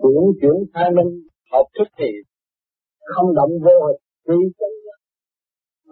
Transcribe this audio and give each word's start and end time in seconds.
chuyển 0.00 0.24
chuyển 0.40 0.56
khai 0.74 0.88
minh 0.96 1.10
học 1.52 1.66
thức 1.78 1.88
thì 1.98 2.10
không 3.14 3.34
động 3.34 3.50
vô 3.64 3.86
hình. 3.86 4.00
Vi 4.28 4.36
chân 4.58 4.70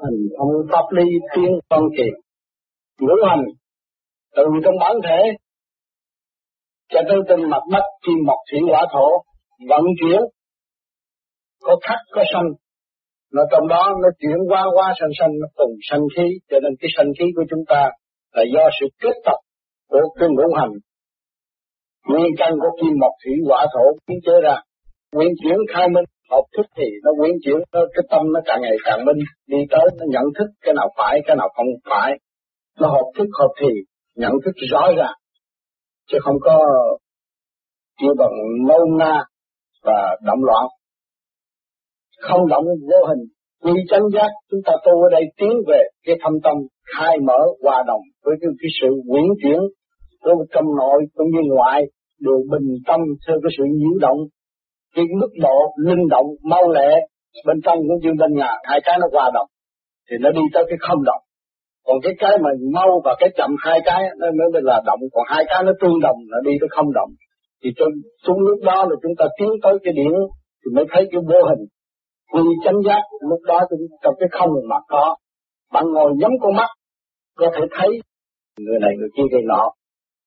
hành 0.03 0.19
thông 0.39 0.53
pháp 0.73 0.87
lý 0.97 1.05
tiên 1.35 1.51
phân 1.71 1.83
kỳ 1.97 2.09
ngũ 3.01 3.15
hành, 3.29 3.45
từ 4.37 4.45
trong 4.65 4.75
bản 4.81 4.97
thể 5.05 5.21
cho 6.93 7.01
tới 7.09 7.19
tinh 7.29 7.51
mặt 7.51 7.63
đất 7.73 7.85
kim 8.07 8.19
mộc 8.27 8.37
thủy 8.51 8.61
hỏa 8.71 8.87
thổ, 8.93 9.09
vận 9.69 9.85
chuyển, 10.01 10.21
có 11.61 11.77
khắc, 11.83 11.99
có 12.15 12.23
sanh. 12.33 12.49
Nó 13.33 13.43
trong 13.51 13.69
đó 13.69 13.93
nó 14.03 14.09
chuyển 14.19 14.39
qua 14.49 14.65
qua 14.75 14.95
sanh 15.01 15.11
sanh, 15.19 15.31
nó 15.41 15.47
cùng 15.55 15.75
sanh 15.91 16.01
khí. 16.17 16.27
Cho 16.51 16.61
nên 16.63 16.73
cái 16.81 16.89
sanh 16.97 17.11
khí 17.19 17.25
của 17.37 17.43
chúng 17.51 17.65
ta 17.69 17.91
là 18.33 18.45
do 18.55 18.69
sự 18.81 18.87
kết 19.03 19.17
tập 19.25 19.39
của 19.89 20.01
cái 20.19 20.29
ngũ 20.29 20.55
hành 20.57 20.71
nguyên 22.09 22.33
căn 22.39 22.53
của 22.61 22.71
kim 22.81 22.93
mộc 23.01 23.13
thủy 23.25 23.35
hỏa 23.49 23.67
thổ 23.75 23.85
biến 24.09 24.19
chế 24.27 24.33
ra. 24.43 24.57
Nguyên 25.15 25.33
chuyển 25.43 25.57
khai 25.75 25.89
minh 25.89 26.05
học 26.31 26.45
thức 26.57 26.67
thì 26.77 26.85
nó 27.05 27.11
nguyên 27.19 27.35
chuyển 27.45 27.57
nó, 27.73 27.81
cái 27.95 28.05
tâm 28.11 28.23
nó 28.33 28.41
càng 28.45 28.61
ngày 28.63 28.77
càng 28.85 29.05
minh. 29.07 29.21
Đi 29.47 29.59
tới 29.71 29.87
nó 29.99 30.05
nhận 30.09 30.25
thức 30.39 30.49
cái 30.65 30.75
nào 30.75 30.89
phải 30.99 31.21
cái 31.27 31.37
nào 31.37 31.49
không 31.57 31.67
phải. 31.91 32.11
Nó 32.81 32.89
học 32.89 33.07
thức 33.19 33.29
học 33.39 33.51
thì 33.61 33.69
nhận 34.17 34.33
thức 34.45 34.53
rõ 34.71 34.83
ràng 34.97 35.15
chứ 36.11 36.19
không 36.23 36.37
có 36.41 36.67
kêu 38.01 38.15
bằng 38.19 38.33
nôn 38.69 38.99
na 38.99 39.25
và 39.83 40.17
động 40.23 40.45
loạn. 40.45 40.67
Không 42.21 42.49
động 42.49 42.65
vô 42.65 43.07
hình. 43.09 43.25
Quy 43.63 43.81
chân 43.91 44.03
giác 44.15 44.29
chúng 44.51 44.61
ta 44.67 44.73
tu 44.85 45.03
ở 45.03 45.09
đây 45.13 45.23
tiến 45.37 45.53
về 45.69 45.83
cái 46.07 46.17
thâm 46.23 46.33
tâm 46.45 46.57
khai 46.97 47.17
mở 47.27 47.39
hòa 47.63 47.83
đồng 47.87 48.01
với 48.25 48.35
cái, 48.41 48.51
cái 48.61 48.71
sự 48.81 48.89
quyển 49.11 49.25
chuyển 49.43 49.61
của 50.21 50.45
trong 50.55 50.65
nội 50.79 51.03
cũng 51.15 51.27
như 51.31 51.41
ngoại 51.55 51.83
đều 52.21 52.39
bình 52.51 52.69
tâm 52.87 53.01
theo 53.27 53.37
cái 53.43 53.51
sự 53.59 53.65
nhiễu 53.79 53.95
động, 54.01 54.19
cái 54.95 55.05
mức 55.21 55.33
độ 55.43 55.57
linh 55.87 56.09
động, 56.09 56.27
mau 56.43 56.69
lẹ, 56.69 56.91
bên 57.47 57.57
trong 57.65 57.79
cũng 57.79 58.01
như 58.03 58.11
bên 58.21 58.35
ngoài, 58.35 58.65
hai 58.65 58.81
cái 58.85 58.99
nó 59.01 59.07
hòa 59.13 59.31
đồng, 59.35 59.47
thì 60.11 60.17
nó 60.21 60.31
đi 60.31 60.41
tới 60.55 60.65
cái 60.69 60.79
không 60.81 61.05
động. 61.05 61.23
Còn 61.87 61.97
cái 62.03 62.13
cái 62.19 62.39
mà 62.43 62.51
mau 62.75 63.01
và 63.05 63.17
cái 63.21 63.31
chậm 63.37 63.51
hai 63.59 63.81
cái, 63.85 64.03
nó 64.19 64.27
mới 64.39 64.63
là 64.63 64.83
động. 64.87 65.01
Còn 65.13 65.25
hai 65.29 65.45
cái 65.49 65.63
nó 65.65 65.73
tương 65.81 66.01
đồng, 66.01 66.17
nó 66.31 66.39
đi 66.45 66.53
tới 66.61 66.69
không 66.71 66.93
động. 66.93 67.11
Thì 67.65 67.71
trong 67.77 67.89
xuống 68.27 68.41
lúc 68.41 68.59
đó 68.65 68.87
là 68.89 68.97
chúng 69.03 69.13
ta 69.19 69.25
tiến 69.39 69.49
tới 69.63 69.73
cái 69.85 69.93
điểm 69.97 70.13
thì 70.61 70.69
mới 70.75 70.85
thấy 70.91 71.09
cái 71.13 71.21
vô 71.29 71.49
hình. 71.49 71.67
Quy 72.33 72.43
chánh 72.65 72.83
giác, 72.87 73.03
lúc 73.31 73.41
đó 73.47 73.61
trong 74.03 74.15
cái 74.19 74.29
không 74.33 74.51
mà 74.69 74.77
có. 74.89 75.17
Bạn 75.73 75.85
ngồi 75.93 76.13
nhắm 76.17 76.31
con 76.41 76.57
mắt, 76.57 76.69
có 77.37 77.51
thể 77.55 77.61
thấy 77.79 77.89
người 78.59 78.79
này 78.81 78.91
người 78.99 79.09
kia 79.17 79.23
người 79.31 79.43
nọ 79.45 79.71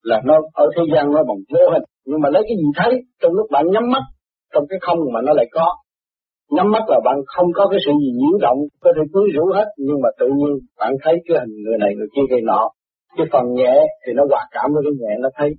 là 0.04 0.22
nó 0.26 0.36
ở 0.54 0.66
thế 0.76 0.84
gian 0.94 1.12
nó 1.12 1.24
bằng 1.24 1.38
vô 1.54 1.70
hình 1.74 1.84
nhưng 2.06 2.22
mà 2.22 2.30
lấy 2.30 2.44
cái 2.48 2.58
gì 2.58 2.68
thấy 2.76 2.94
trong 3.22 3.34
lúc 3.34 3.48
bạn 3.52 3.66
nhắm 3.72 3.84
mắt 3.92 4.04
trong 4.54 4.64
cái 4.70 4.80
không 4.82 5.00
mà 5.14 5.22
nó 5.22 5.34
lại 5.34 5.46
có. 5.52 5.68
Nhắm 6.50 6.72
mắt 6.72 6.84
là 6.88 7.00
bạn 7.06 7.18
không 7.26 7.48
có 7.56 7.68
cái 7.72 7.80
sự 7.86 7.92
gì 8.02 8.12
nhiễu 8.20 8.38
động 8.42 8.58
có 8.82 8.92
thể 8.96 9.02
quyến 9.14 9.26
rũ 9.36 9.46
hết 9.54 9.66
nhưng 9.78 10.02
mà 10.04 10.10
tự 10.20 10.28
nhiên 10.28 10.54
bạn 10.80 10.94
thấy 11.04 11.16
cái 11.28 11.38
hình 11.40 11.54
người 11.66 11.78
này 11.80 11.90
người 11.96 12.08
kia 12.16 12.22
người 12.30 12.42
nọ. 12.42 12.70
Cái 13.18 13.28
phần 13.32 13.54
nhẹ 13.54 13.74
thì 14.06 14.14
nó 14.14 14.24
hòa 14.30 14.48
cảm 14.52 14.70
với 14.74 14.84
cái 14.86 14.94
nhẹ 15.00 15.14
nó 15.20 15.30
thấy. 15.36 15.50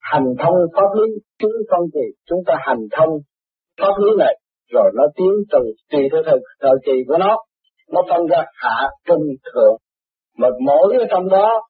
Hành 0.00 0.26
thông 0.38 0.54
pháp 0.74 0.88
lý 0.98 1.08
chúng 1.38 1.52
con 1.70 1.80
thì 1.94 2.06
chúng 2.28 2.38
ta 2.46 2.54
hành 2.60 2.82
thông 2.96 3.10
pháp 3.80 3.94
lý 3.98 4.10
này 4.18 4.34
rồi 4.72 4.90
nó 4.94 5.04
tiến 5.16 5.32
từ 5.52 5.58
tùy 5.92 6.08
theo 6.12 6.22
thời, 6.26 6.38
thời 6.60 6.76
kỳ 6.86 6.92
của 7.08 7.18
nó. 7.18 7.36
Nó 7.92 8.02
phân 8.10 8.26
ra 8.26 8.44
hạ 8.54 8.88
trung 9.06 9.22
thượng. 9.54 9.76
Mà 10.38 10.48
mỗi 10.66 10.96
ở 10.98 11.04
trong 11.10 11.28
đó 11.28 11.62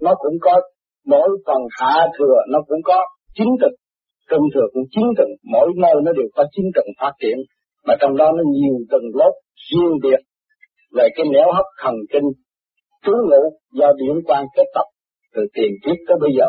nó 0.00 0.14
cũng 0.18 0.36
có 0.40 0.60
mỗi 1.06 1.28
phần 1.46 1.60
hạ 1.70 2.06
thừa 2.18 2.36
nó 2.52 2.58
cũng 2.68 2.80
có 2.84 3.06
chính 3.34 3.50
trực 3.60 3.72
trung 4.30 4.44
thừa 4.54 4.66
cũng 4.72 4.82
chính 4.90 5.08
trực 5.16 5.28
mỗi 5.52 5.68
nơi 5.76 5.94
nó 6.04 6.12
đều 6.12 6.28
có 6.34 6.44
chính 6.52 6.64
trực 6.74 6.84
phát 7.00 7.12
triển. 7.20 7.38
Mà 7.86 7.94
trong 8.00 8.16
đó 8.16 8.32
nó 8.36 8.42
nhiều 8.46 8.76
tầng 8.90 9.08
lớp 9.14 9.32
riêng 9.70 9.94
biệt 10.02 10.20
về 10.96 11.08
cái 11.14 11.26
nẻo 11.32 11.52
hấp 11.52 11.64
thần 11.82 11.94
kinh 12.12 12.28
trú 13.04 13.12
ngụ 13.12 13.42
do 13.72 13.92
điểm 13.96 14.16
quan 14.26 14.44
kết 14.56 14.64
tập 14.74 14.86
từ 15.34 15.42
tiền 15.54 15.72
kiếp 15.84 15.96
tới 16.08 16.16
bây 16.20 16.30
giờ. 16.38 16.48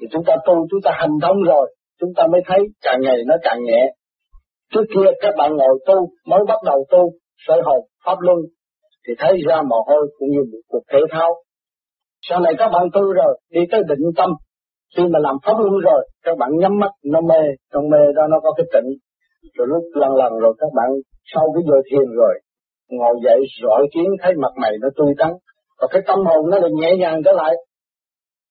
Thì 0.00 0.06
chúng 0.12 0.24
ta 0.24 0.36
tu 0.46 0.54
chúng 0.70 0.80
ta 0.84 0.90
hành 0.94 1.14
thông 1.22 1.42
rồi 1.42 1.74
chúng 2.00 2.12
ta 2.16 2.22
mới 2.32 2.40
thấy 2.46 2.58
càng 2.82 3.00
ngày 3.00 3.16
nó 3.26 3.34
càng 3.42 3.64
nhẹ. 3.64 3.82
Trước 4.72 4.84
kia 4.94 5.10
các 5.20 5.34
bạn 5.38 5.56
ngồi 5.56 5.78
tu, 5.86 6.08
mới 6.26 6.40
bắt 6.48 6.58
đầu 6.66 6.86
tu, 6.90 7.12
sợi 7.46 7.60
hồn, 7.64 7.80
pháp 8.04 8.16
luân, 8.20 8.38
thì 9.06 9.14
thấy 9.18 9.32
ra 9.48 9.62
mồ 9.62 9.76
hôi 9.86 10.06
cũng 10.18 10.28
như 10.30 10.40
một 10.52 10.58
cuộc 10.68 10.82
thể 10.92 10.98
thao. 11.10 11.30
Sau 12.28 12.40
này 12.40 12.52
các 12.58 12.68
bạn 12.72 12.88
tu 12.92 13.02
rồi, 13.02 13.38
đi 13.50 13.60
tới 13.70 13.80
định 13.88 14.06
tâm, 14.16 14.30
khi 14.96 15.02
mà 15.12 15.18
làm 15.18 15.36
pháp 15.44 15.54
luân 15.58 15.74
rồi, 15.88 16.08
các 16.22 16.38
bạn 16.38 16.50
nhắm 16.58 16.78
mắt, 16.78 16.90
nó 17.04 17.20
mê, 17.20 17.40
trong 17.72 17.88
mê 17.90 17.98
đó 18.16 18.26
nó 18.30 18.40
có 18.40 18.52
cái 18.56 18.66
tịnh. 18.72 18.90
Rồi 19.54 19.66
lúc 19.70 19.82
lần 19.94 20.14
lần 20.14 20.32
rồi 20.38 20.54
các 20.58 20.70
bạn 20.76 20.90
sau 21.34 21.44
cái 21.54 21.62
giờ 21.68 21.76
thiền 21.90 22.16
rồi, 22.16 22.34
ngồi 22.90 23.14
dậy 23.24 23.40
rọi 23.62 23.86
kiến 23.94 24.10
thấy 24.22 24.32
mặt 24.42 24.52
mày 24.56 24.72
nó 24.80 24.88
tươi 24.96 25.14
tắn, 25.18 25.32
và 25.80 25.86
cái 25.90 26.02
tâm 26.06 26.18
hồn 26.18 26.50
nó 26.50 26.58
lại 26.58 26.70
nhẹ 26.80 26.96
nhàng 26.98 27.22
trở 27.24 27.32
lại. 27.32 27.54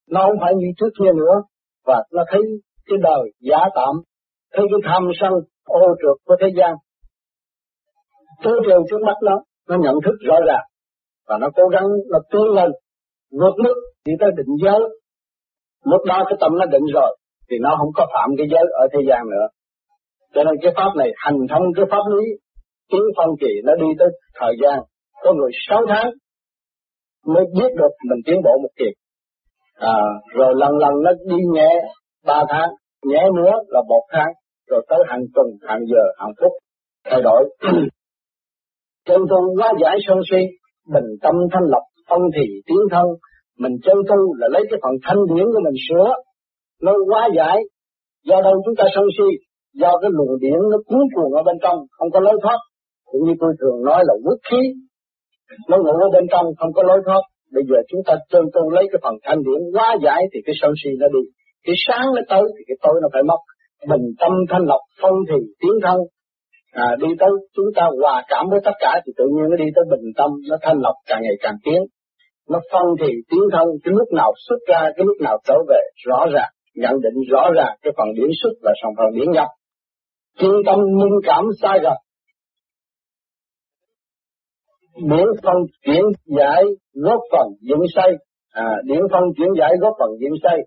Nó 0.09 0.21
không 0.27 0.37
phải 0.41 0.53
như 0.55 0.67
trước 0.77 0.89
kia 0.99 1.11
nữa, 1.15 1.35
và 1.85 2.03
nó 2.13 2.23
thấy 2.31 2.41
cái 2.87 2.97
đời 3.01 3.31
giả 3.39 3.59
tạm, 3.75 3.95
thấy 4.53 4.65
cái 4.71 4.91
tham 4.91 5.03
sân 5.21 5.33
ô 5.65 5.79
trượt 6.01 6.17
của 6.25 6.35
thế 6.41 6.47
gian. 6.57 6.73
Tôi 8.43 8.59
đều 8.67 8.79
trước 8.89 9.01
mắt 9.05 9.15
nó 9.23 9.41
nó 9.69 9.77
nhận 9.77 9.95
thức 10.05 10.15
rõ 10.27 10.35
ràng. 10.47 10.65
Và 11.27 11.37
nó 11.37 11.47
cố 11.55 11.63
gắng 11.67 11.85
nó 12.11 12.19
tiến 12.31 12.41
lên 12.55 12.71
vượt 13.31 13.55
mức 13.63 13.75
thì 14.05 14.11
tới 14.19 14.29
định 14.37 14.55
giới. 14.63 14.79
Lúc 15.85 16.01
đó 16.05 16.23
cái 16.29 16.37
tâm 16.39 16.51
nó 16.59 16.65
định 16.65 16.85
rồi 16.93 17.17
thì 17.49 17.57
nó 17.61 17.75
không 17.79 17.91
có 17.95 18.07
phạm 18.13 18.29
cái 18.37 18.47
giới 18.51 18.65
ở 18.81 18.87
thế 18.93 18.99
gian 19.09 19.21
nữa. 19.29 19.47
Cho 20.33 20.43
nên 20.43 20.55
cái 20.61 20.71
pháp 20.75 20.91
này 20.97 21.09
hành 21.15 21.39
thông 21.49 21.63
cái 21.75 21.85
pháp 21.91 22.03
lý 22.17 22.25
tiến 22.91 23.01
phân 23.17 23.29
kỳ 23.41 23.51
nó 23.63 23.75
đi 23.75 23.87
tới 23.99 24.07
thời 24.39 24.53
gian. 24.61 24.79
Có 25.23 25.33
người 25.33 25.51
sáu 25.67 25.81
tháng 25.89 26.11
mới 27.25 27.45
biết 27.55 27.71
được 27.77 27.93
mình 28.09 28.19
tiến 28.25 28.35
bộ 28.43 28.51
một 28.63 28.69
kỳ 28.77 28.89
à, 29.79 29.97
rồi 30.33 30.53
lần 30.55 30.71
lần 30.77 30.93
nó 31.03 31.11
đi 31.29 31.37
nhẹ 31.53 31.69
ba 32.25 32.43
tháng 32.49 32.69
nhẹ 33.03 33.23
nữa 33.35 33.51
là 33.67 33.81
một 33.89 34.03
tháng 34.11 34.31
rồi 34.67 34.85
tới 34.89 34.99
hàng 35.07 35.21
tuần, 35.35 35.47
hàng 35.67 35.79
giờ, 35.85 36.03
hàng 36.17 36.31
phút 36.41 36.51
thay 37.05 37.21
đổi. 37.21 37.49
chân 39.05 39.21
tu 39.29 39.55
quá 39.57 39.73
giải 39.81 39.97
sân 40.07 40.17
si, 40.31 40.37
bình 40.93 41.09
tâm 41.21 41.35
thanh 41.51 41.63
lập, 41.63 41.83
phân 42.09 42.21
thì 42.35 42.45
tiến 42.67 42.81
thân. 42.91 43.07
Mình 43.61 43.75
chân 43.85 43.97
tu 44.09 44.19
là 44.39 44.47
lấy 44.53 44.63
cái 44.69 44.79
phần 44.83 44.95
thanh 45.05 45.21
điển 45.29 45.45
của 45.53 45.61
mình 45.65 45.77
sửa, 45.87 46.09
nó 46.85 46.93
quá 47.09 47.29
giải. 47.37 47.57
Do 48.27 48.41
đâu 48.41 48.55
chúng 48.65 48.75
ta 48.75 48.85
sân 48.95 49.05
si? 49.17 49.29
Do 49.81 49.91
cái 50.01 50.09
luồng 50.13 50.39
điển 50.43 50.59
nó 50.71 50.77
cuốn 50.87 51.03
cuồng 51.15 51.33
ở 51.39 51.43
bên 51.43 51.57
trong, 51.63 51.77
không 51.97 52.09
có 52.13 52.19
lối 52.19 52.37
thoát. 52.43 52.59
Cũng 53.05 53.23
như 53.25 53.33
tôi 53.39 53.51
thường 53.59 53.83
nói 53.85 54.03
là 54.07 54.13
quốc 54.25 54.39
khí, 54.49 54.61
nó 55.69 55.77
ngủ 55.77 55.95
ở 56.07 56.09
bên 56.13 56.25
trong, 56.31 56.45
không 56.59 56.73
có 56.73 56.83
lối 56.83 56.99
thoát. 57.05 57.21
Bây 57.53 57.63
giờ 57.69 57.77
chúng 57.89 58.01
ta 58.07 58.13
chân 58.31 58.43
tu 58.53 58.69
lấy 58.69 58.85
cái 58.91 58.99
phần 59.03 59.15
thanh 59.23 59.39
điển 59.45 59.61
quá 59.73 59.97
giải 60.03 60.21
thì 60.33 60.39
cái 60.45 60.55
sân 60.61 60.71
si 60.83 60.89
nó 60.99 61.07
đi. 61.07 61.23
Cái 61.65 61.75
sáng 61.87 62.05
nó 62.15 62.21
tới 62.29 62.43
thì 62.57 62.63
cái 62.67 62.77
tối 62.83 62.95
nó 63.01 63.07
phải 63.13 63.23
mất 63.23 63.41
bình 63.87 64.05
tâm 64.19 64.31
thanh 64.49 64.65
lọc 64.71 64.81
phân 65.01 65.13
thì 65.29 65.37
tiến 65.61 65.71
thân 65.83 65.97
à, 66.71 66.95
đi 66.99 67.07
tới 67.19 67.29
chúng 67.55 67.65
ta 67.75 67.83
hòa 68.01 68.23
cảm 68.27 68.45
với 68.49 68.59
tất 68.65 68.71
cả 68.79 69.01
thì 69.05 69.11
tự 69.17 69.25
nhiên 69.27 69.45
nó 69.49 69.55
đi 69.55 69.65
tới 69.75 69.85
bình 69.91 70.11
tâm 70.17 70.29
nó 70.49 70.57
thanh 70.61 70.77
lọc 70.81 70.95
càng 71.07 71.21
ngày 71.21 71.35
càng 71.39 71.55
tiến 71.63 71.81
nó 72.49 72.59
phân 72.71 72.85
thì 73.01 73.13
tiến 73.29 73.43
thân 73.51 73.67
cái 73.83 73.93
lúc 73.97 74.07
nào 74.13 74.31
xuất 74.47 74.59
ra 74.67 74.81
cái 74.95 75.05
lúc 75.05 75.17
nào 75.21 75.37
trở 75.47 75.55
về 75.69 75.81
rõ 76.07 76.25
ràng 76.33 76.51
nhận 76.75 77.01
định 77.01 77.17
rõ 77.31 77.43
ràng 77.55 77.75
cái 77.81 77.93
phần 77.97 78.07
điển 78.15 78.29
xuất 78.41 78.53
và 78.63 78.71
phần 78.83 78.91
phần 78.97 79.09
điển 79.15 79.31
nhập. 79.31 79.47
Chuyên 80.39 80.55
tâm 80.65 80.79
minh 80.79 81.15
cảm 81.23 81.45
sai 81.61 81.79
rồi. 81.79 81.95
Điển 84.95 85.27
phân 85.43 85.57
chuyển 85.85 86.03
giải 86.37 86.63
góp 86.93 87.19
phần 87.31 87.47
dựng 87.61 87.85
xây. 87.95 88.11
À, 88.51 88.67
điển 88.83 89.01
phân 89.11 89.23
chuyển 89.37 89.49
giải 89.59 89.73
góp 89.81 89.93
phần 89.99 90.09
dựng 90.19 90.37
xây. 90.43 90.59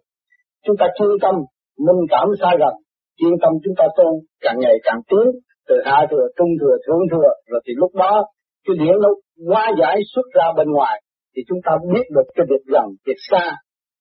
Chúng 0.66 0.76
ta 0.76 0.86
chuyên 0.98 1.10
tâm 1.22 1.34
minh 1.78 2.06
cảm 2.10 2.28
sai 2.40 2.56
rồi. 2.58 2.72
Chuyên 3.18 3.32
tâm 3.42 3.52
chúng 3.64 3.74
ta 3.78 3.84
tu 3.96 4.20
càng 4.40 4.56
ngày 4.58 4.74
càng 4.82 5.00
tiến 5.08 5.32
từ 5.68 5.74
hạ 5.84 6.06
thừa 6.10 6.26
trung 6.36 6.48
thừa 6.60 6.76
thượng 6.86 7.08
thừa 7.10 7.32
rồi 7.46 7.60
thì 7.66 7.72
lúc 7.76 7.94
đó 7.94 8.24
cái 8.66 8.76
điển 8.78 8.94
nó 9.02 9.08
hóa 9.48 9.70
giải 9.80 9.96
xuất 10.14 10.26
ra 10.34 10.44
bên 10.56 10.70
ngoài 10.70 11.02
thì 11.36 11.42
chúng 11.48 11.58
ta 11.66 11.72
biết 11.92 12.06
được 12.14 12.26
cái 12.34 12.46
việc 12.50 12.64
gần 12.66 12.86
việc 13.06 13.20
xa 13.30 13.44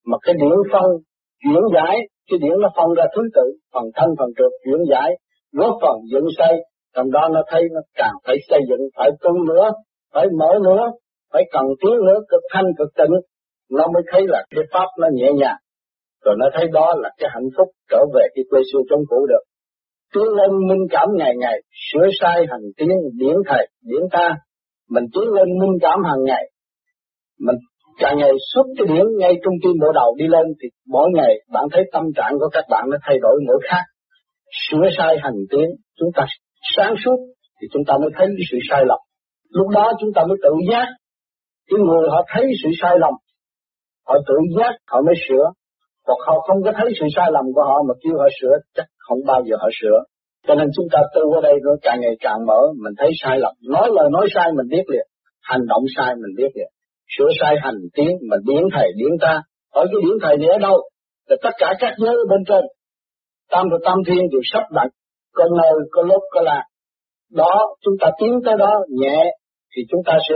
mà 0.06 0.18
cái 0.22 0.36
điển 0.42 0.58
phân 0.72 0.88
chuyển 1.44 1.64
giải 1.76 1.96
cái 2.30 2.40
điển 2.44 2.56
nó 2.62 2.70
phân 2.78 2.94
ra 2.98 3.04
thứ 3.16 3.22
tự 3.36 3.46
phần 3.74 3.84
thân 3.96 4.10
phần 4.20 4.30
trượt 4.38 4.52
chuyển 4.66 4.82
giải 4.90 5.10
góp 5.52 5.74
phần 5.82 5.96
dựng 6.12 6.28
xây 6.38 6.54
trong 6.96 7.12
đó 7.12 7.30
nó 7.32 7.42
thấy 7.52 7.62
nó 7.74 7.82
càng 7.96 8.14
phải 8.26 8.36
xây 8.50 8.60
dựng 8.70 8.82
phải 8.98 9.10
tu 9.22 9.34
nữa 9.48 9.72
phải 10.14 10.26
mở 10.40 10.60
nữa 10.64 10.84
phải 11.34 11.44
cần 11.52 11.66
tiến 11.82 11.96
nữa 12.08 12.20
cực 12.30 12.42
thanh 12.54 12.66
cực 12.78 12.90
tịnh 12.98 13.16
nó 13.72 13.88
mới 13.94 14.04
thấy 14.12 14.22
là 14.28 14.44
cái 14.50 14.64
pháp 14.74 14.88
nó 15.00 15.08
nhẹ 15.14 15.32
nhàng 15.36 15.58
rồi 16.26 16.36
nó 16.40 16.46
thấy 16.54 16.68
đó 16.74 16.94
là 16.98 17.10
cái 17.18 17.30
hạnh 17.34 17.50
phúc 17.58 17.68
trở 17.90 17.98
về 18.14 18.28
cái 18.36 18.44
quê 18.50 18.62
xưa 18.74 18.80
trong 18.90 19.00
cũ 19.10 19.26
được. 19.30 19.44
Tiến 20.14 20.24
lên 20.24 20.68
minh 20.68 20.88
cảm 20.90 21.08
ngày 21.18 21.34
ngày, 21.40 21.58
sửa 21.92 22.08
sai 22.22 22.46
hành 22.50 22.62
tiến 22.78 22.90
điển 23.20 23.36
thầy, 23.48 23.68
điển 23.82 24.02
ta. 24.12 24.30
Mình 24.90 25.04
tiến 25.14 25.24
lên 25.24 25.48
minh 25.60 25.78
cảm 25.82 26.00
hàng 26.04 26.24
ngày. 26.24 26.51
Mình 27.46 27.56
càng 28.00 28.18
ngày 28.18 28.32
xuất 28.54 28.66
cái 28.78 28.88
điểm 28.96 29.06
ngay 29.20 29.34
trung 29.44 29.54
tim 29.64 29.76
bộ 29.82 29.92
đầu 30.00 30.16
đi 30.20 30.28
lên 30.28 30.46
thì 30.62 30.68
mỗi 30.88 31.08
ngày 31.14 31.34
bạn 31.54 31.66
thấy 31.72 31.84
tâm 31.94 32.04
trạng 32.16 32.34
của 32.40 32.50
các 32.52 32.66
bạn 32.70 32.84
nó 32.92 32.98
thay 33.04 33.18
đổi 33.22 33.36
mỗi 33.48 33.60
khác. 33.70 33.84
sửa 34.66 34.88
sai 34.98 35.16
hành 35.24 35.40
tiến, 35.52 35.68
chúng 36.00 36.10
ta 36.16 36.24
sáng 36.76 36.94
suốt 37.06 37.18
thì 37.62 37.68
chúng 37.74 37.84
ta 37.88 37.94
mới 38.02 38.10
thấy 38.16 38.28
cái 38.38 38.46
sự 38.52 38.58
sai 38.70 38.82
lầm. 38.86 39.00
Lúc 39.50 39.68
đó 39.68 39.92
chúng 40.00 40.10
ta 40.16 40.22
mới 40.30 40.38
tự 40.44 40.54
giác. 40.72 40.88
Cái 41.70 41.80
người 41.88 42.10
họ 42.10 42.22
thấy 42.34 42.44
sự 42.64 42.70
sai 42.82 42.96
lầm, 43.00 43.14
họ 44.08 44.16
tự 44.28 44.36
giác, 44.58 44.74
họ 44.92 45.02
mới 45.02 45.16
sửa. 45.28 45.46
Hoặc 46.08 46.20
họ 46.28 46.40
không 46.48 46.64
có 46.66 46.72
thấy 46.78 46.88
sự 47.00 47.06
sai 47.16 47.30
lầm 47.32 47.46
của 47.56 47.64
họ 47.70 47.78
mà 47.88 47.94
kêu 48.04 48.14
họ 48.18 48.28
sửa, 48.42 48.56
chắc 48.76 48.86
không 48.98 49.20
bao 49.28 49.42
giờ 49.48 49.56
họ 49.60 49.70
sửa. 49.82 49.98
Cho 50.48 50.56
nên 50.56 50.68
chúng 50.76 50.88
ta 50.92 51.00
tu 51.16 51.34
ở 51.34 51.42
đây 51.42 51.54
nó 51.66 51.72
càng 51.82 52.00
ngày 52.02 52.16
càng 52.20 52.46
mở, 52.48 52.62
mình 52.84 52.94
thấy 52.98 53.10
sai 53.22 53.40
lầm. 53.40 53.54
Nói 53.70 53.90
lời 53.92 54.10
nói 54.12 54.28
sai 54.36 54.48
mình 54.58 54.68
biết 54.70 54.86
liền, 54.88 55.08
hành 55.42 55.64
động 55.68 55.84
sai 55.96 56.16
mình 56.16 56.34
biết 56.38 56.52
liền 56.56 56.72
sửa 57.18 57.30
sai 57.40 57.56
hành 57.62 57.76
tiến 57.96 58.12
mà 58.30 58.38
điển 58.48 58.64
thầy 58.74 58.88
điển 58.96 59.14
ta. 59.22 59.42
Hỏi 59.74 59.86
cái 59.92 60.02
điển 60.06 60.18
thầy 60.22 60.38
này 60.38 60.50
ở 60.50 60.58
đâu? 60.58 60.78
Là 61.30 61.36
tất 61.44 61.54
cả 61.58 61.74
các 61.80 61.94
giới 61.98 62.16
bên 62.30 62.44
trên. 62.48 62.64
Tam 63.50 63.66
và 63.72 63.78
tam 63.86 63.98
thiên 64.08 64.22
đều 64.32 64.42
sắp 64.54 64.64
đặt. 64.72 64.88
Có 65.34 65.46
nơi 65.58 65.74
có 65.92 66.02
lúc 66.02 66.22
có 66.32 66.42
là 66.42 66.64
đó 67.32 67.76
chúng 67.82 67.94
ta 68.02 68.12
tiến 68.20 68.40
tới 68.46 68.56
đó 68.60 68.74
nhẹ 68.90 69.18
thì 69.76 69.82
chúng 69.90 70.02
ta 70.06 70.18
sẽ 70.30 70.36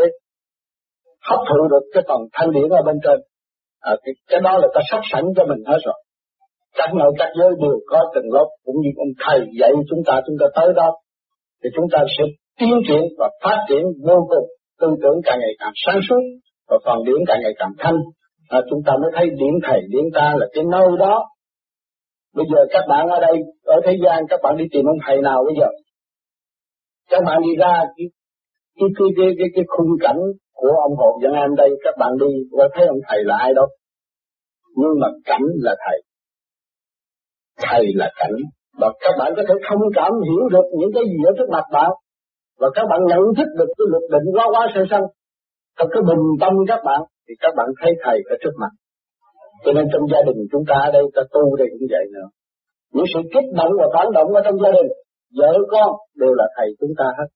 hấp 1.29 1.39
thụ 1.49 1.67
được 1.71 1.85
cái 1.93 2.03
phần 2.07 2.21
thanh 2.33 2.51
điển 2.51 2.69
ở 2.69 2.81
bên 2.85 2.95
trên. 3.03 3.19
À, 3.79 3.95
cái, 4.03 4.13
cái 4.29 4.39
đó 4.43 4.57
là 4.61 4.67
ta 4.73 4.81
sắp 4.91 5.01
sẵn 5.11 5.23
cho 5.35 5.43
mình 5.45 5.63
hết 5.65 5.77
rồi. 5.85 5.95
Các 6.77 6.89
nơi 6.99 7.09
các 7.17 7.29
giới 7.39 7.49
đều 7.61 7.77
có 7.87 7.99
từng 8.15 8.33
lớp 8.33 8.47
cũng 8.65 8.75
như 8.81 8.89
ông 8.97 9.13
thầy 9.25 9.39
dạy 9.59 9.71
chúng 9.89 10.03
ta 10.05 10.21
chúng 10.27 10.35
ta 10.39 10.45
tới 10.55 10.73
đó. 10.75 10.89
Thì 11.63 11.69
chúng 11.75 11.85
ta 11.91 11.99
sẽ 12.17 12.23
tiến 12.59 12.73
triển 12.87 13.01
và 13.17 13.29
phát 13.43 13.57
triển 13.69 13.83
vô 14.07 14.27
cùng 14.29 14.47
tư 14.81 14.87
tưởng 15.03 15.17
càng 15.23 15.39
ngày 15.39 15.53
càng 15.59 15.73
sáng 15.85 15.99
suốt 16.09 16.21
và 16.69 16.77
phần 16.85 17.03
điển 17.05 17.15
càng 17.27 17.39
ngày 17.41 17.53
càng 17.57 17.71
thanh. 17.77 17.97
À, 18.49 18.59
chúng 18.69 18.81
ta 18.85 18.93
mới 19.01 19.11
thấy 19.15 19.25
điển 19.29 19.53
thầy 19.63 19.81
điển 19.89 20.03
ta 20.13 20.33
là 20.37 20.47
cái 20.53 20.63
nơi 20.71 20.87
đó. 20.99 21.25
Bây 22.35 22.45
giờ 22.51 22.59
các 22.69 22.83
bạn 22.89 23.07
ở 23.07 23.19
đây 23.19 23.35
ở 23.63 23.75
thế 23.85 23.97
gian 24.05 24.23
các 24.29 24.39
bạn 24.43 24.57
đi 24.57 24.65
tìm 24.71 24.85
ông 24.85 24.97
thầy 25.07 25.21
nào 25.21 25.43
bây 25.45 25.55
giờ? 25.59 25.67
Các 27.09 27.23
bạn 27.25 27.41
đi 27.41 27.55
ra 27.55 27.83
cái 27.97 28.07
cái 28.79 28.89
cái 28.97 29.07
cái 29.17 29.27
cái, 29.39 29.47
cái 29.55 29.63
khung 29.67 29.91
cảnh 29.99 30.19
của 30.53 30.71
ông 30.81 30.95
Hồ 30.97 31.19
Dân 31.23 31.33
An 31.33 31.55
đây 31.57 31.69
các 31.83 31.95
bạn 31.99 32.11
đi 32.19 32.31
có 32.51 32.67
thấy 32.73 32.87
ông 32.87 32.99
thầy 33.07 33.23
là 33.23 33.37
ai 33.37 33.53
đâu 33.53 33.67
nhưng 34.75 34.99
mà 35.01 35.07
cảnh 35.25 35.45
là 35.55 35.75
thầy. 35.85 35.97
Thầy 37.57 37.85
là 37.95 38.09
cảnh. 38.15 38.35
Và 38.79 38.93
các 38.99 39.13
bạn 39.19 39.33
có 39.35 39.43
thể 39.47 39.55
thông 39.69 39.81
cảm 39.95 40.11
hiểu 40.25 40.49
được 40.51 40.67
những 40.79 40.91
cái 40.93 41.03
gì 41.03 41.19
ở 41.25 41.31
trước 41.37 41.49
mặt 41.51 41.65
bạn. 41.71 41.91
Và 42.59 42.67
các 42.75 42.85
bạn 42.89 42.99
nhận 43.07 43.19
thức 43.37 43.49
được 43.57 43.69
cái 43.77 43.85
luật 43.91 44.03
định 44.11 44.27
quá 44.35 44.45
quá 44.53 44.67
sơ 44.75 44.81
sân 44.91 45.01
trong 45.77 45.89
cái 45.93 46.01
bình 46.09 46.23
tâm 46.41 46.53
các 46.67 46.81
bạn, 46.87 47.01
thì 47.25 47.33
các 47.39 47.53
bạn 47.57 47.67
thấy 47.79 47.91
thầy 48.03 48.17
ở 48.33 48.35
trước 48.41 48.55
mặt. 48.61 48.73
Cho 49.63 49.71
nên 49.75 49.85
trong 49.91 50.03
gia 50.11 50.21
đình 50.27 50.39
chúng 50.51 50.63
ta 50.69 50.75
ở 50.87 50.91
đây, 50.91 51.03
ta 51.15 51.21
tu 51.33 51.55
đây 51.55 51.67
cũng 51.71 51.87
vậy 51.93 52.05
nữa. 52.15 52.27
Những 52.93 53.09
sự 53.13 53.19
kích 53.33 53.49
động 53.59 53.73
và 53.79 53.87
phản 53.93 54.07
động 54.17 54.29
ở 54.39 54.41
trong 54.45 54.57
gia 54.63 54.71
đình, 54.77 54.89
vợ 55.39 55.53
con 55.71 55.89
đều 56.21 56.33
là 56.39 56.45
thầy 56.57 56.67
chúng 56.79 56.93
ta 56.99 57.07
hết. 57.17 57.29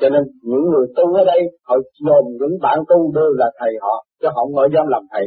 Cho 0.00 0.08
nên 0.08 0.22
những 0.42 0.64
người 0.70 0.86
tu 0.96 1.14
ở 1.14 1.24
đây, 1.24 1.40
họ 1.68 1.76
dồn 2.06 2.24
những 2.40 2.58
bạn 2.62 2.78
tu 2.88 3.12
đều 3.14 3.30
là 3.40 3.48
thầy 3.60 3.72
họ, 3.80 4.04
chứ 4.20 4.28
họ 4.34 4.42
không 4.44 4.72
dám 4.74 4.86
làm 4.94 5.02
thầy. 5.12 5.26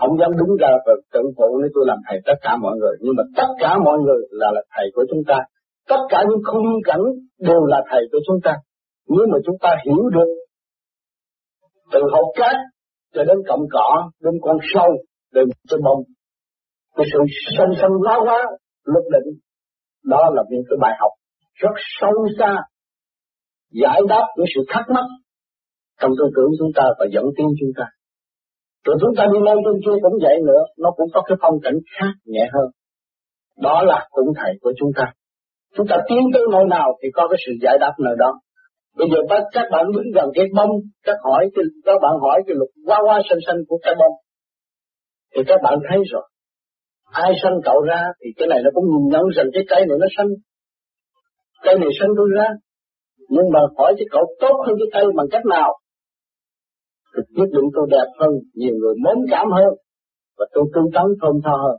Không 0.00 0.18
dám 0.20 0.30
đứng 0.38 0.56
ra 0.60 0.70
và 0.86 0.94
tự 1.12 1.22
phụ 1.36 1.58
nếu 1.60 1.70
tôi 1.74 1.84
làm 1.86 1.98
thầy 2.08 2.18
tất 2.26 2.38
cả 2.42 2.56
mọi 2.56 2.76
người. 2.80 2.94
Nhưng 3.00 3.14
mà 3.18 3.22
tất 3.36 3.50
cả 3.58 3.78
mọi 3.84 3.98
người 3.98 4.20
là 4.30 4.48
là 4.54 4.62
thầy 4.76 4.86
của 4.94 5.04
chúng 5.10 5.22
ta. 5.28 5.38
Tất 5.88 6.02
cả 6.08 6.24
những 6.28 6.42
khung 6.52 6.66
cảnh 6.84 7.02
đều 7.40 7.64
là 7.64 7.82
thầy 7.90 8.02
của 8.12 8.18
chúng 8.26 8.40
ta. 8.44 8.54
Nếu 9.08 9.26
mà 9.32 9.38
chúng 9.46 9.56
ta 9.60 9.70
hiểu 9.84 10.02
được 10.14 10.30
từ 11.92 12.00
hột 12.12 12.34
cát 12.36 12.56
cho 13.14 13.24
đến 13.24 13.36
cọng 13.48 13.64
cỏ 13.70 14.10
đến 14.20 14.34
con 14.42 14.56
sâu 14.74 14.88
đến 15.32 15.48
cái 15.70 15.78
bông 15.84 16.02
cái 16.96 17.06
sự 17.12 17.18
sanh 17.56 17.72
sanh 17.80 17.90
lá 18.02 18.14
hóa 18.24 18.44
lúc 18.84 19.04
định 19.12 19.34
đó 20.04 20.30
là 20.34 20.42
những 20.50 20.62
cái 20.68 20.76
bài 20.80 20.92
học 21.00 21.10
rất 21.54 21.74
sâu 22.00 22.12
xa 22.38 22.56
giải 23.70 24.00
đáp 24.08 24.26
những 24.36 24.46
sự 24.54 24.60
thắc 24.68 24.84
mắc 24.94 25.04
trong 26.00 26.10
tư 26.18 26.24
tưởng 26.36 26.50
chúng 26.58 26.70
ta 26.74 26.82
và 26.98 27.06
dẫn 27.12 27.24
tiến 27.36 27.46
chúng 27.60 27.70
ta 27.76 27.84
rồi 28.86 28.96
chúng 29.00 29.14
ta 29.16 29.24
đi 29.32 29.38
lên 29.46 29.56
trên 29.64 29.76
kia 29.84 29.96
cũng 30.02 30.18
vậy 30.22 30.36
nữa, 30.46 30.62
nó 30.78 30.90
cũng 30.96 31.08
có 31.14 31.20
cái 31.26 31.36
phong 31.42 31.56
cảnh 31.64 31.78
khác 31.94 32.12
nhẹ 32.24 32.44
hơn. 32.54 32.68
Đó 33.66 33.82
là 33.82 34.08
cũng 34.10 34.28
thầy 34.36 34.52
của 34.60 34.72
chúng 34.78 34.90
ta. 34.96 35.04
Chúng 35.76 35.86
ta 35.90 35.96
tiến 36.08 36.22
tới 36.34 36.42
nơi 36.52 36.64
nào 36.70 36.88
thì 37.02 37.08
có 37.14 37.28
cái 37.30 37.38
sự 37.46 37.52
giải 37.62 37.76
đáp 37.80 37.92
nơi 37.98 38.14
đó. 38.18 38.30
Bây 38.98 39.08
giờ 39.10 39.18
bác, 39.30 39.42
các 39.52 39.66
bạn 39.72 39.84
đứng 39.94 40.10
gần 40.14 40.28
cái 40.34 40.46
bông, 40.56 40.70
các 41.02 41.16
hỏi 41.24 41.50
cái, 41.54 41.64
các 41.84 41.98
bạn 42.02 42.14
hỏi 42.20 42.42
cái 42.46 42.56
lục 42.60 42.68
hoa 42.86 42.98
hoa 43.06 43.22
xanh 43.28 43.38
xanh 43.46 43.56
của 43.68 43.78
cái 43.82 43.94
bông. 44.00 44.14
Thì 45.34 45.42
các 45.46 45.60
bạn 45.62 45.78
thấy 45.88 45.98
rồi. 46.12 46.22
Ai 47.04 47.32
sanh 47.42 47.56
cậu 47.64 47.80
ra 47.80 48.02
thì 48.20 48.28
cái 48.36 48.48
này 48.48 48.60
nó 48.64 48.70
cũng 48.74 48.84
nhìn 48.92 49.04
nhận 49.12 49.24
rằng 49.36 49.46
cái 49.54 49.64
cây 49.68 49.80
này 49.86 49.96
nó 50.00 50.06
xanh. 50.16 50.30
Cây 51.62 51.78
này 51.78 51.88
xanh 52.00 52.10
tôi 52.16 52.28
ra. 52.36 52.48
Nhưng 53.28 53.48
mà 53.52 53.60
hỏi 53.78 53.94
cái 53.98 54.06
cậu 54.10 54.24
tốt 54.40 54.56
hơn 54.66 54.76
cái 54.80 54.88
cây 54.92 55.04
bằng 55.16 55.26
cách 55.30 55.46
nào? 55.46 55.78
Thì 57.16 57.22
quyết 57.36 57.50
định 57.56 57.68
tôi 57.74 57.86
đẹp 57.90 58.08
hơn, 58.20 58.30
nhiều 58.54 58.74
người 58.80 58.94
mến 59.04 59.18
cảm 59.30 59.46
hơn, 59.50 59.72
và 60.38 60.46
tôi 60.54 60.64
tương 60.74 60.90
tấn 60.94 61.06
thơm 61.22 61.34
tho 61.44 61.56
hơn. 61.64 61.76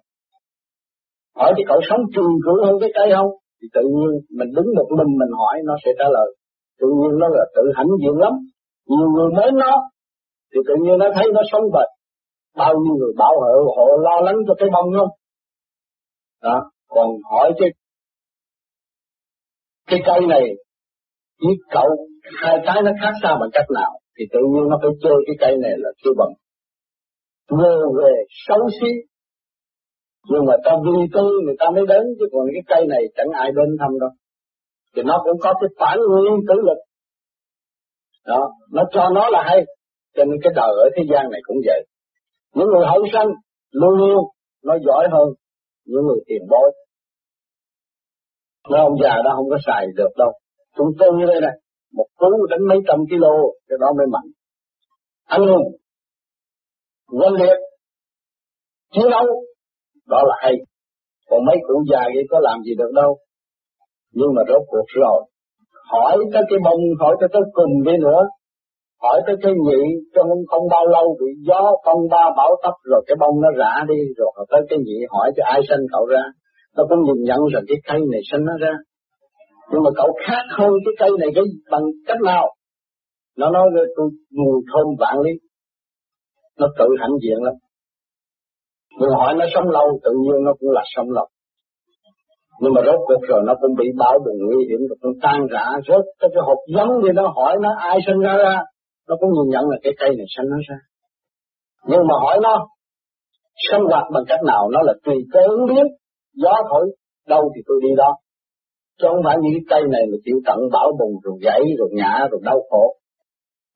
Hỏi 1.36 1.54
cái 1.56 1.66
cậu 1.68 1.80
sống 1.90 2.02
trường 2.16 2.34
cử 2.46 2.54
hơn 2.66 2.75
cái 2.81 2.92
cây 2.98 3.10
không? 3.16 3.31
Thì 3.62 3.68
tự 3.74 3.81
nhiên 3.81 4.12
mình 4.38 4.50
đứng 4.56 4.69
một 4.78 4.88
mình 4.98 5.12
mình 5.19 5.31
hỏi 5.40 5.56
nó 5.66 5.75
sẽ 5.86 5.92
trả 6.00 6.06
lời. 6.18 6.30
Tự 6.80 6.88
nhiên 6.98 7.12
nó 7.20 7.28
là 7.28 7.44
tự 7.56 7.62
hãnh 7.76 7.92
diện 8.02 8.16
lắm. 8.24 8.34
Nhiều 8.88 9.10
người 9.16 9.30
mới 9.38 9.52
nó, 9.52 9.74
thì 10.54 10.60
tự 10.68 10.74
nhiên 10.84 10.98
nó 11.00 11.06
thấy 11.16 11.26
nó 11.34 11.42
sống 11.52 11.64
bền. 11.74 11.90
Bao 12.58 12.74
nhiêu 12.74 12.96
người 13.00 13.14
bảo 13.18 13.34
hộ, 13.42 13.74
họ 13.78 13.84
lo 14.02 14.22
lắng 14.22 14.36
cho 14.48 14.54
cái 14.60 14.70
bông 14.74 14.90
không? 14.98 15.10
Đó, 16.44 16.72
còn 16.88 17.08
hỏi 17.32 17.54
cái 17.60 17.70
cái 19.88 20.00
cây 20.06 20.20
này 20.28 20.44
với 21.40 21.56
cậu 21.72 21.90
hai 22.42 22.58
cái 22.66 22.82
nó 22.82 22.92
khác 23.02 23.12
xa 23.24 23.38
bằng 23.40 23.50
cách 23.54 23.66
nào 23.76 24.00
thì 24.20 24.26
tự 24.32 24.40
nhiên 24.52 24.64
nó 24.70 24.80
phải 24.82 24.92
chơi 25.04 25.18
cái 25.28 25.36
cây 25.40 25.58
này 25.62 25.74
là 25.78 25.90
chưa 26.04 26.12
bằng 26.18 26.34
ngờ 27.60 27.78
về 27.98 28.14
xấu 28.48 28.60
xí 28.82 28.92
nhưng 30.30 30.46
mà 30.48 30.54
ta 30.66 30.72
vì 30.86 31.08
tư 31.14 31.26
người 31.46 31.56
ta 31.60 31.66
mới 31.76 31.86
đến 31.88 32.04
chứ 32.20 32.26
còn 32.32 32.46
cái 32.54 32.64
cây 32.68 32.88
này 32.88 33.02
chẳng 33.16 33.28
ai 33.34 33.52
đến 33.56 33.78
thăm 33.80 34.00
đâu 34.00 34.10
thì 34.98 35.04
nó 35.06 35.22
cũng 35.24 35.40
có 35.40 35.54
cái 35.62 35.70
phản 35.80 35.98
nguyên 36.10 36.34
tử 36.48 36.54
lực. 36.68 36.80
Đó, 38.26 38.50
nó 38.72 38.84
cho 38.92 39.10
nó 39.16 39.30
là 39.30 39.44
hay. 39.46 39.66
Cho 40.16 40.24
nên 40.26 40.38
cái 40.44 40.54
đời 40.56 40.68
ở 40.68 40.90
thế 40.96 41.04
gian 41.12 41.32
này 41.32 41.42
cũng 41.44 41.58
vậy. 41.66 41.86
Những 42.56 42.68
người 42.68 42.86
hậu 42.86 43.04
sanh 43.14 43.28
luôn 43.72 43.94
luôn 43.98 44.26
nó 44.64 44.74
giỏi 44.86 45.08
hơn 45.12 45.28
những 45.86 46.02
người 46.08 46.20
tiền 46.28 46.42
bối. 46.50 46.72
Nó 48.69 48.78
ông 48.78 48.98
già 49.04 49.16
đó 49.26 49.31
không 49.36 49.50
có 49.50 49.57
xài 49.66 49.86
được 49.95 50.10
đâu. 50.18 50.31
Chúng 50.78 50.88
tôi 51.00 51.10
như 51.18 51.26
đây 51.26 51.42
này, 51.42 51.56
một 51.94 52.07
cú 52.16 52.45
đánh 52.50 52.68
mấy 52.69 52.78
trăm 52.88 53.00
kilo, 53.10 53.33
cái 53.68 53.78
đó 53.81 53.88
mới 53.98 54.07
mạnh. 54.07 54.30
Anh 55.26 55.42
hùng 55.42 55.71
quân 57.21 57.33
liệt, 57.33 57.57
chiến 58.94 59.06
đấu, 59.12 59.26
đó 60.07 60.21
là 60.28 60.36
hay. 60.40 60.54
Còn 61.30 61.45
mấy 61.45 61.56
cụ 61.68 61.83
già 61.92 62.02
vậy 62.16 62.24
có 62.30 62.40
làm 62.40 62.62
gì 62.64 62.76
được 62.78 62.92
đâu 62.95 63.18
nhưng 64.18 64.31
mà 64.36 64.42
rốt 64.50 64.64
cuộc 64.71 64.88
rồi. 65.02 65.19
Hỏi 65.92 66.18
tới 66.33 66.44
cái 66.50 66.59
bông 66.66 66.81
hỏi 67.02 67.14
tới 67.19 67.30
cái 67.33 67.42
cùng 67.57 67.74
đi 67.88 67.95
nữa. 68.06 68.21
Hỏi 69.04 69.21
tới 69.26 69.36
cái 69.44 69.54
nhị, 69.66 69.81
trong 70.16 70.30
không 70.47 70.66
bao 70.74 70.86
lâu 70.95 71.18
bị 71.19 71.30
gió 71.47 71.62
phong 71.86 72.02
ba 72.12 72.24
bão 72.38 72.52
tấp 72.64 72.76
rồi 72.83 73.02
cái 73.07 73.16
bông 73.19 73.36
nó 73.42 73.50
rã 73.59 73.74
đi, 73.88 74.00
rồi 74.18 74.31
tới 74.52 74.62
cái 74.69 74.80
nhị 74.86 74.97
hỏi 75.09 75.31
cho 75.36 75.44
ai 75.45 75.62
sinh 75.69 75.83
cậu 75.92 76.06
ra. 76.06 76.24
Nó 76.78 76.83
cũng 76.90 77.02
nhìn 77.06 77.19
nhận 77.28 77.40
rằng 77.54 77.64
cái 77.68 77.78
cây 77.88 78.00
này 78.12 78.21
sinh 78.31 78.44
nó 78.45 78.54
ra. 78.59 78.74
Nhưng 79.71 79.83
mà 79.83 79.90
cậu 79.95 80.09
khác 80.26 80.44
hơn 80.57 80.71
cái 80.86 80.94
cây 81.00 81.12
này 81.19 81.30
cái 81.36 81.44
bằng 81.71 81.86
cách 82.07 82.21
nào? 82.26 82.45
Nó 83.38 83.50
nói 83.50 83.69
với 83.74 83.86
tôi 83.95 84.09
mùi 84.31 84.62
thơm 84.74 84.88
vạn 85.00 85.16
lý. 85.26 85.31
Nó 86.59 86.68
tự 86.80 86.86
hãnh 87.00 87.16
diện 87.24 87.44
lắm. 87.44 87.54
Người 89.00 89.09
hỏi 89.18 89.36
nó 89.40 89.45
sống 89.54 89.69
lâu, 89.69 90.00
tự 90.04 90.12
nhiên 90.12 90.44
nó 90.45 90.54
cũng 90.59 90.69
là 90.71 90.81
sống 90.95 91.12
lâu 91.12 91.28
nhưng 92.61 92.73
mà 92.73 92.81
rốt 92.85 92.99
cuộc 93.07 93.21
rồi 93.28 93.42
nó 93.45 93.54
cũng 93.61 93.76
bị 93.80 93.85
bão 93.97 94.19
bùng 94.26 94.40
nguy 94.47 94.66
hiểm 94.69 94.80
rồi 94.90 94.97
cũng 95.02 95.11
tan 95.21 95.47
rã. 95.54 95.66
Rớt 95.87 96.04
cái 96.19 96.30
cái 96.33 96.42
hộp 96.47 96.57
giống 96.76 96.92
thì 97.04 97.09
nó 97.16 97.23
hỏi 97.35 97.56
nó, 97.61 97.69
ai 97.78 97.97
sinh 98.07 98.19
ra 98.19 98.33
ra? 98.44 98.56
Nó 99.07 99.16
cũng 99.19 99.30
nhìn 99.33 99.47
nhận 99.54 99.69
là 99.69 99.78
cái 99.83 99.94
cây 99.99 100.09
này 100.18 100.26
sinh 100.37 100.49
nó 100.49 100.57
ra. 100.69 100.80
Nhưng 101.90 102.07
mà 102.07 102.16
hỏi 102.23 102.40
nó, 102.44 102.68
sinh 103.71 103.81
hoạt 103.90 104.04
bằng 104.14 104.23
cách 104.28 104.40
nào? 104.45 104.69
Nó 104.73 104.81
là 104.81 104.94
tùy 105.06 105.16
cơ 105.33 105.40
ứng 105.49 105.66
biến, 105.69 105.85
gió 106.35 106.54
thổi, 106.69 106.85
đâu 107.28 107.52
thì 107.56 107.61
tôi 107.68 107.78
đi 107.83 107.90
đó. 107.97 108.16
Chứ 108.99 109.07
không 109.11 109.21
phải 109.26 109.35
như 109.42 109.49
cái 109.54 109.64
cây 109.69 109.81
này 109.90 110.04
mà 110.11 110.18
chịu 110.26 110.37
tận 110.45 110.59
bão 110.73 110.87
bùng 110.99 111.14
rồi 111.23 111.35
gãy 111.42 111.61
rồi 111.80 111.90
ngã 111.92 112.28
rồi 112.31 112.40
đau 112.44 112.59
khổ. 112.69 112.95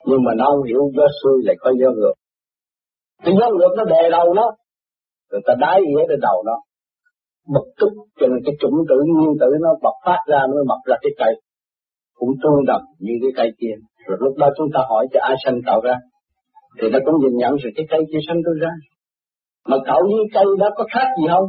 Nhưng 0.06 0.24
mà 0.26 0.32
nó 0.38 0.46
không 0.46 0.64
hiểu 0.64 0.82
gió 0.98 1.08
xuôi 1.24 1.42
lại 1.46 1.56
có 1.60 1.72
gió 1.80 1.90
ngược. 1.92 2.14
Thì 3.24 3.32
gió 3.40 3.48
ngược 3.58 3.74
nó 3.78 3.84
đè 3.84 4.10
đầu 4.12 4.34
nó, 4.34 4.52
rồi 5.32 5.42
ta 5.48 5.54
đái 5.60 5.80
ỉa 5.80 6.08
lên 6.10 6.20
đầu 6.22 6.44
nó 6.46 6.56
bực 7.54 7.68
tức 7.80 7.92
cho 8.20 8.28
nên 8.28 8.40
cái 8.46 8.56
chủng 8.60 8.78
tử 8.90 8.96
nguyên 9.08 9.34
tử 9.40 9.48
nó 9.62 9.70
bật 9.84 9.96
phát 10.06 10.22
ra 10.28 10.40
nó 10.48 10.54
mới 10.54 10.66
mọc 10.68 10.82
ra 10.86 10.96
cái 11.02 11.12
cây. 11.18 11.34
Cũng 12.14 12.30
tương 12.44 12.66
đồng 12.68 12.82
như 13.00 13.14
cái 13.22 13.32
cây 13.36 13.50
kia. 13.60 13.76
Rồi 14.08 14.18
lúc 14.22 14.38
đó 14.38 14.48
chúng 14.58 14.70
ta 14.74 14.80
hỏi 14.90 15.08
cho 15.14 15.20
ai 15.22 15.36
sanh 15.44 15.60
tạo 15.66 15.82
ra. 15.82 15.96
Thì 16.82 16.90
nó 16.94 17.00
cũng 17.06 17.16
nhìn 17.22 17.36
nhận 17.38 17.56
rồi 17.62 17.72
cái 17.76 17.86
cây 17.90 18.02
kia 18.12 18.20
sanh 18.28 18.40
tôi 18.46 18.56
ra. 18.62 18.74
Mà 19.68 19.78
cậu 19.86 20.02
với 20.04 20.26
cây 20.34 20.46
đó 20.60 20.70
có 20.76 20.84
khác 20.94 21.08
gì 21.20 21.28
không? 21.34 21.48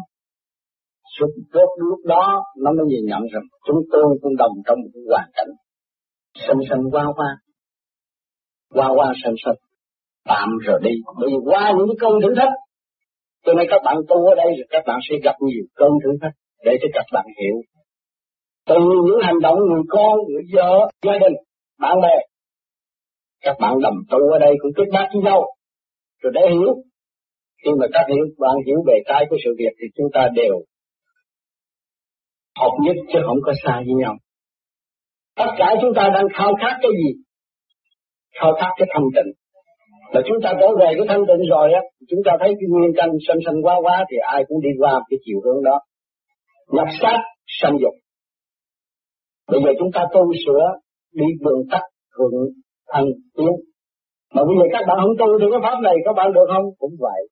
Suốt 1.19 1.31
lúc, 1.53 1.71
lúc 1.77 2.01
đó 2.05 2.43
nó 2.63 2.71
mới 2.73 2.87
nhìn 2.87 3.05
nhận 3.05 3.23
rằng 3.33 3.43
chúng 3.67 3.81
tôi 3.93 4.19
cũng 4.23 4.37
đồng 4.37 4.53
trong 4.67 4.79
một 4.83 4.91
hoàn 5.11 5.29
cảnh 5.37 5.49
sanh 6.47 6.61
sanh 6.71 6.83
qua 6.91 7.05
qua 7.17 7.31
qua 8.75 8.89
qua 8.97 9.13
sanh 9.25 9.35
sanh 9.45 9.55
tạm 10.25 10.49
rồi 10.67 10.81
đi. 10.83 10.91
Bởi 11.21 11.29
vì 11.33 11.39
qua 11.45 11.73
những 11.77 11.87
cái 11.89 11.97
câu 12.01 12.21
thử 12.23 12.35
thách 12.37 12.53
cho 13.45 13.53
nên 13.53 13.67
các 13.71 13.81
bạn 13.85 13.97
tu 14.09 14.27
ở 14.27 14.35
đây 14.35 14.47
rồi 14.47 14.67
các 14.71 14.83
bạn 14.87 14.99
sẽ 15.11 15.17
gặp 15.25 15.37
nhiều 15.41 15.65
cơn 15.75 15.91
thử 16.05 16.11
thách 16.23 16.37
để 16.65 16.73
cho 16.83 16.89
các 16.95 17.07
bạn 17.13 17.25
hiểu. 17.41 17.57
Từ 18.67 18.81
những 19.07 19.21
hành 19.23 19.41
động 19.43 19.59
người 19.59 19.83
con, 19.89 20.19
người 20.29 20.43
vợ, 20.55 20.91
gia 21.03 21.13
đình, 21.13 21.37
bạn 21.79 22.01
bè, 22.03 22.17
các 23.41 23.57
bạn 23.61 23.81
đồng 23.81 23.99
tu 24.11 24.19
ở 24.33 24.39
đây 24.39 24.55
cũng 24.59 24.73
kết 24.77 24.89
bác 24.93 25.09
với 25.13 25.23
nhau. 25.23 25.45
Rồi 26.23 26.33
để 26.35 26.41
hiểu, 26.53 26.75
khi 27.65 27.71
mà 27.81 27.87
các 27.93 28.05
hiểu, 28.09 28.25
bạn 28.39 28.57
hiểu 28.67 28.77
về 28.87 28.99
cái 29.07 29.27
của 29.31 29.37
sự 29.45 29.51
việc 29.59 29.73
thì 29.81 29.87
chúng 29.97 30.07
ta 30.15 30.29
đều 30.35 30.55
hợp 32.61 32.71
nhất 32.83 32.97
chứ 33.13 33.19
không 33.27 33.39
có 33.43 33.53
xa 33.65 33.75
với 33.87 33.95
nhau. 33.95 34.15
Tất 35.37 35.51
cả 35.59 35.75
chúng 35.81 35.95
ta 35.97 36.11
đang 36.15 36.27
khao 36.35 36.55
khát 36.61 36.79
cái 36.83 36.91
gì? 36.91 37.23
Khao 38.41 38.53
khát 38.61 38.71
cái 38.77 38.89
thanh 38.93 39.05
tịnh 39.15 39.33
là 40.13 40.21
chúng 40.29 40.41
ta 40.45 40.51
trở 40.61 40.69
về 40.81 40.89
cái 40.97 41.07
thanh 41.09 41.25
tịnh 41.29 41.43
rồi 41.55 41.73
á 41.73 41.83
chúng 42.11 42.23
ta 42.27 42.33
thấy 42.41 42.49
cái 42.59 42.69
nguyên 42.69 42.93
căn 42.97 43.09
sanh 43.27 43.41
sanh 43.45 43.59
quá 43.65 43.75
quá 43.85 44.05
thì 44.11 44.17
ai 44.35 44.45
cũng 44.49 44.61
đi 44.61 44.71
qua 44.79 44.95
cái 45.09 45.19
chiều 45.25 45.39
hướng 45.45 45.63
đó. 45.65 45.77
Nhập 46.77 46.89
sát 47.01 47.19
sanh 47.61 47.77
dục. 47.83 47.95
Bây 49.51 49.61
giờ 49.65 49.71
chúng 49.79 49.91
ta 49.95 50.03
tu 50.15 50.23
sửa 50.47 50.65
đi 51.15 51.27
đường 51.41 51.63
tắt 51.71 51.83
thuận 52.17 52.33
thành 52.93 53.09
tiến 53.37 53.53
mà 54.35 54.43
bây 54.49 54.55
giờ 54.59 54.67
các 54.73 54.83
bạn 54.89 54.97
không 55.03 55.17
tu 55.21 55.29
thì 55.41 55.47
cái 55.53 55.61
pháp 55.67 55.79
này 55.83 55.97
các 56.05 56.15
bạn 56.19 56.33
được 56.33 56.49
không? 56.55 56.67
Cũng 56.79 56.95
vậy. 57.07 57.23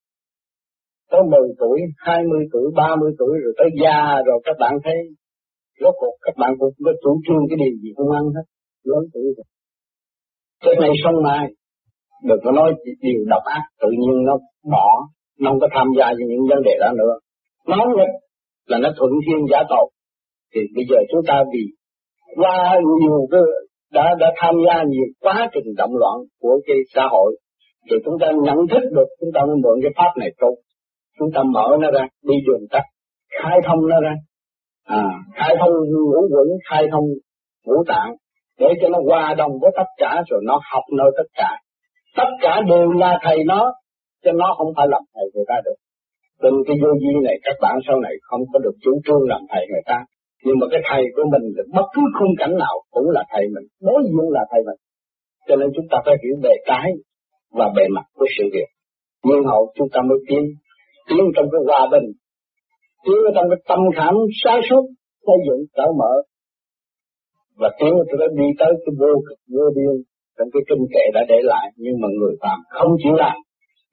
Tới 1.10 1.20
10 1.30 1.40
tuổi, 1.60 1.78
20 1.96 2.40
tuổi, 2.52 2.66
30 2.76 3.12
tuổi 3.18 3.34
rồi 3.42 3.52
tới 3.58 3.68
già 3.82 4.22
rồi 4.26 4.38
các 4.44 4.56
bạn 4.60 4.74
thấy 4.84 4.94
rốt 5.80 5.94
cuộc 6.00 6.14
các 6.22 6.34
bạn 6.40 6.52
cũng 6.58 6.72
có 6.84 6.92
chủ 7.02 7.20
trương 7.26 7.44
cái 7.48 7.56
điều 7.62 7.74
gì 7.82 7.90
không 7.96 8.10
ăn 8.10 8.24
hết, 8.36 8.46
lớn 8.84 9.02
tuổi 9.12 9.26
rồi. 9.36 9.48
Cái 10.64 10.74
này 10.80 10.90
xong 11.04 11.22
mai, 11.22 11.46
đừng 12.22 12.38
có 12.44 12.50
nói 12.50 12.72
điều 13.00 13.20
độc 13.26 13.42
ác, 13.44 13.62
tự 13.80 13.88
nhiên 13.90 14.24
nó 14.26 14.38
bỏ, 14.70 14.88
nó 15.40 15.50
không 15.50 15.60
có 15.60 15.68
tham 15.72 15.86
gia 15.98 16.06
vào 16.06 16.26
những 16.28 16.46
vấn 16.50 16.62
đề 16.64 16.72
đó 16.80 16.92
nữa. 16.98 17.14
Nó 17.66 17.76
nghịch 17.96 18.14
là 18.66 18.78
nó 18.78 18.88
thuận 18.98 19.10
thiên 19.26 19.46
giả 19.50 19.58
tội. 19.68 19.90
Thì 20.54 20.60
bây 20.74 20.84
giờ 20.90 20.96
chúng 21.10 21.20
ta 21.26 21.42
vì 21.52 21.64
qua 22.36 22.78
nhiều 23.00 23.26
cái 23.30 23.40
đã 23.92 24.14
đã 24.18 24.32
tham 24.36 24.54
gia 24.66 24.82
nhiều 24.82 25.06
quá 25.20 25.50
trình 25.54 25.74
động 25.76 25.96
loạn 25.96 26.16
của 26.40 26.60
cái 26.66 26.76
xã 26.94 27.02
hội 27.10 27.36
thì 27.90 27.96
chúng 28.04 28.14
ta 28.20 28.26
nhận 28.42 28.56
thức 28.70 28.82
được 28.92 29.08
chúng 29.20 29.30
ta 29.34 29.40
mới 29.46 29.56
mượn 29.56 29.78
cái 29.82 29.92
pháp 29.96 30.12
này 30.16 30.30
tu 30.40 30.48
chúng 31.18 31.28
ta 31.34 31.42
mở 31.42 31.76
nó 31.80 31.90
ra 31.90 32.06
đi 32.22 32.34
đường 32.46 32.66
tắt 32.70 32.82
khai 33.42 33.58
thông 33.66 33.88
nó 33.88 34.00
ra 34.00 34.14
à, 34.84 35.02
khai 35.34 35.54
thông 35.60 35.70
ngũ 35.70 36.20
quẩn 36.20 36.48
khai 36.70 36.82
thông 36.92 37.04
ngũ 37.66 37.84
tạng 37.86 38.14
để 38.58 38.66
cho 38.82 38.88
nó 38.88 38.98
hòa 39.08 39.34
đồng 39.34 39.52
với 39.60 39.70
tất 39.76 39.88
cả 39.96 40.22
rồi 40.28 40.40
nó 40.44 40.60
học 40.72 40.82
nơi 40.98 41.10
tất 41.16 41.28
cả 41.34 41.50
tất 42.16 42.30
cả 42.42 42.60
đều 42.68 42.90
là 42.90 43.18
thầy 43.22 43.38
nó 43.44 43.72
cho 44.24 44.32
nó 44.32 44.54
không 44.58 44.72
phải 44.76 44.86
làm 44.90 45.02
thầy 45.14 45.24
người 45.34 45.44
ta 45.48 45.54
được. 45.64 45.78
Từng 46.42 46.56
cái 46.66 46.76
vô 46.82 46.90
vi 47.02 47.14
này, 47.26 47.36
các 47.42 47.56
bạn 47.62 47.76
sau 47.86 48.00
này 48.00 48.12
không 48.22 48.40
có 48.52 48.58
được 48.58 48.76
chủ 48.84 48.92
trương 49.04 49.28
làm 49.28 49.40
thầy 49.50 49.66
người 49.70 49.84
ta. 49.86 49.98
Nhưng 50.44 50.56
mà 50.60 50.66
cái 50.70 50.80
thầy 50.90 51.02
của 51.16 51.22
mình 51.32 51.44
bất 51.74 51.86
cứ 51.94 52.02
khung 52.18 52.34
cảnh 52.38 52.54
nào 52.58 52.74
cũng 52.90 53.10
là 53.10 53.24
thầy 53.32 53.44
mình. 53.54 53.66
Đối 53.80 54.02
diện 54.02 54.26
là 54.36 54.42
thầy 54.50 54.60
mình. 54.68 54.80
Cho 55.48 55.56
nên 55.56 55.68
chúng 55.76 55.86
ta 55.90 55.98
phải 56.06 56.14
hiểu 56.22 56.36
bề 56.42 56.54
cái 56.66 56.88
và 57.58 57.66
bề 57.76 57.82
mặt 57.96 58.06
của 58.14 58.26
sự 58.38 58.44
việc. 58.52 58.68
Nhưng 59.24 59.44
hậu 59.44 59.72
chúng 59.76 59.88
ta 59.92 60.00
mới 60.08 60.18
tiến 60.28 60.42
tiến 61.10 61.24
trong 61.34 61.46
cái 61.52 61.60
hòa 61.68 61.88
bình, 61.92 62.06
tiến 63.04 63.20
trong 63.34 63.46
cái 63.50 63.60
tâm 63.68 63.80
khảm 63.96 64.14
sáng 64.44 64.60
suốt, 64.68 64.84
xây 65.26 65.38
dựng 65.46 65.60
cởi 65.76 65.90
mở. 65.98 66.12
Và 67.60 67.68
tiến 67.78 67.92
tôi 68.08 68.28
đi 68.36 68.48
tới 68.58 68.72
cái 68.84 68.92
vô 69.00 69.12
cực 69.28 69.38
vô 69.54 69.64
biên 69.76 69.94
trong 70.40 70.50
cái 70.54 70.62
kinh 70.68 70.84
kệ 70.94 71.04
đã 71.16 71.22
để 71.28 71.38
lại 71.52 71.66
nhưng 71.76 71.96
mà 72.02 72.08
người 72.18 72.34
phạm 72.42 72.58
không 72.76 72.92
chịu 73.02 73.14
làm 73.24 73.36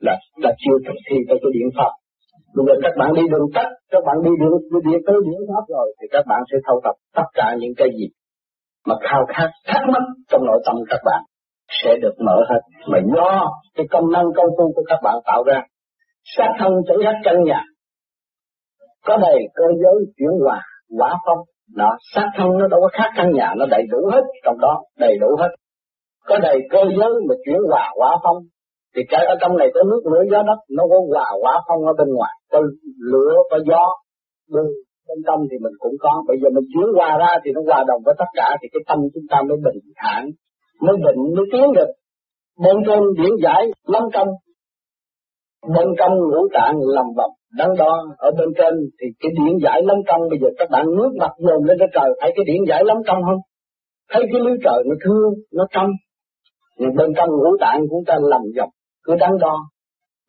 là 0.05 0.15
là 0.43 0.51
chưa 0.61 0.77
thực 0.85 0.97
thi 1.05 1.17
tới 1.27 1.37
cái 1.41 1.51
điện 1.57 1.69
pháp 1.77 1.91
Bây 2.55 2.65
giờ 2.67 2.75
các 2.83 2.93
bạn 2.99 3.09
đi 3.13 3.21
đường 3.33 3.47
tắt, 3.55 3.67
các 3.91 4.01
bạn 4.07 4.17
đi 4.25 4.31
đường 4.41 4.57
đi 4.71 4.79
điện 4.85 4.99
tới 5.07 5.15
điện 5.27 5.41
pháp 5.49 5.63
rồi 5.75 5.87
thì 6.01 6.07
các 6.11 6.23
bạn 6.29 6.41
sẽ 6.51 6.57
thâu 6.67 6.77
tập 6.83 6.95
tất 7.15 7.27
cả 7.33 7.55
những 7.59 7.73
cái 7.77 7.89
gì 7.97 8.07
mà 8.87 8.95
khao 9.01 9.25
khát 9.33 9.49
thắc 9.67 9.81
mắc 9.93 10.03
trong 10.29 10.45
nội 10.45 10.59
tâm 10.65 10.75
các 10.89 11.01
bạn 11.05 11.21
sẽ 11.83 11.97
được 12.01 12.15
mở 12.25 12.37
hết. 12.49 12.61
Mà 12.91 12.99
do 13.15 13.47
cái 13.75 13.85
công 13.91 14.11
năng 14.11 14.25
công 14.35 14.49
phu 14.57 14.71
của 14.75 14.83
các 14.87 14.99
bạn 15.03 15.15
tạo 15.25 15.43
ra, 15.43 15.61
sát 16.23 16.51
thân 16.59 16.71
chảy 16.87 16.97
hết 17.05 17.19
căn 17.23 17.43
nhà, 17.43 17.61
có 19.05 19.17
đầy 19.17 19.37
cơ 19.55 19.63
giới 19.83 19.95
chuyển 20.17 20.33
hòa, 20.43 20.61
quả 20.97 21.15
phong, 21.25 21.39
đó, 21.75 21.97
sát 22.15 22.29
thân 22.37 22.47
nó 22.59 22.67
đâu 22.67 22.79
có 22.81 22.89
khác 22.93 23.09
căn 23.17 23.31
nhà, 23.31 23.53
nó 23.57 23.65
đầy 23.69 23.83
đủ 23.91 23.97
hết 24.11 24.21
trong 24.45 24.57
đó, 24.59 24.83
đầy 24.99 25.17
đủ 25.21 25.27
hết. 25.39 25.49
Có 26.27 26.37
đầy 26.47 26.57
cơ 26.69 26.79
giới 26.97 27.11
mà 27.27 27.35
chuyển 27.45 27.61
hòa 27.71 27.85
quả 27.95 28.11
phong, 28.23 28.37
thì 28.95 29.01
cái 29.09 29.25
ở 29.25 29.35
trong 29.41 29.57
này 29.57 29.67
có 29.73 29.81
nước 29.89 30.01
lửa 30.11 30.23
gió 30.31 30.43
đất 30.49 30.59
nó 30.77 30.83
có 30.91 30.97
hòa 31.13 31.29
quả 31.41 31.53
phong 31.67 31.81
ở 31.85 31.93
bên 31.99 32.09
ngoài? 32.15 32.33
Có 32.51 32.59
lửa 33.11 33.33
có 33.51 33.57
gió 33.69 33.83
bên 34.53 34.65
bên 35.07 35.17
trong 35.27 35.39
thì 35.51 35.57
mình 35.63 35.75
cũng 35.79 35.95
có. 35.99 36.23
Bây 36.27 36.37
giờ 36.41 36.47
mình 36.55 36.67
chuyển 36.73 36.89
hòa 36.95 37.17
ra 37.17 37.31
thì 37.43 37.51
nó 37.55 37.61
hòa 37.67 37.83
đồng 37.87 38.01
với 38.05 38.15
tất 38.17 38.29
cả 38.33 38.57
thì 38.61 38.67
cái 38.73 38.81
tâm 38.87 38.99
chúng 39.13 39.27
ta 39.29 39.37
mới 39.47 39.57
bình 39.65 39.81
thản 39.95 40.21
mới 40.81 40.95
định 41.05 41.21
mới 41.35 41.45
tiến 41.51 41.65
được. 41.77 41.91
Bên 42.63 42.75
trên 42.87 42.99
điển 43.17 43.33
giải 43.43 43.61
lâm 43.87 44.03
công. 44.13 44.27
Bên 45.75 45.87
trong 45.99 46.13
ngũ 46.17 46.41
tạng 46.53 46.75
lầm 46.95 47.05
vọng 47.17 47.31
đắn 47.57 47.69
đo. 47.77 47.93
Ở 48.17 48.31
bên 48.39 48.49
trên 48.57 48.73
thì 48.99 49.07
cái 49.19 49.31
điển 49.37 49.57
giải 49.63 49.81
lâm 49.83 49.97
công. 50.07 50.21
Bây 50.29 50.39
giờ 50.41 50.47
các 50.57 50.69
bạn 50.71 50.85
nước 50.97 51.11
mặt 51.19 51.31
dồn 51.37 51.63
lên 51.63 51.77
trên 51.79 51.89
trời 51.93 52.09
thấy 52.21 52.31
cái 52.35 52.45
điển 52.45 52.61
giải 52.69 52.83
lâm 52.83 52.97
công 53.07 53.21
không? 53.25 53.41
Thấy 54.11 54.23
cái 54.31 54.41
lưới 54.45 54.57
trời 54.63 54.83
nó 54.89 54.95
thương 55.05 55.33
nó 55.53 55.65
trong. 55.71 55.89
Thì 56.79 56.85
bên 56.97 57.09
trong 57.17 57.29
ngũ 57.29 57.51
tạng 57.59 57.79
chúng 57.89 58.03
ta 58.07 58.15
làm 58.21 58.41
dọc 58.55 58.69
cứ 59.05 59.15
đắn 59.19 59.31
đo. 59.39 59.55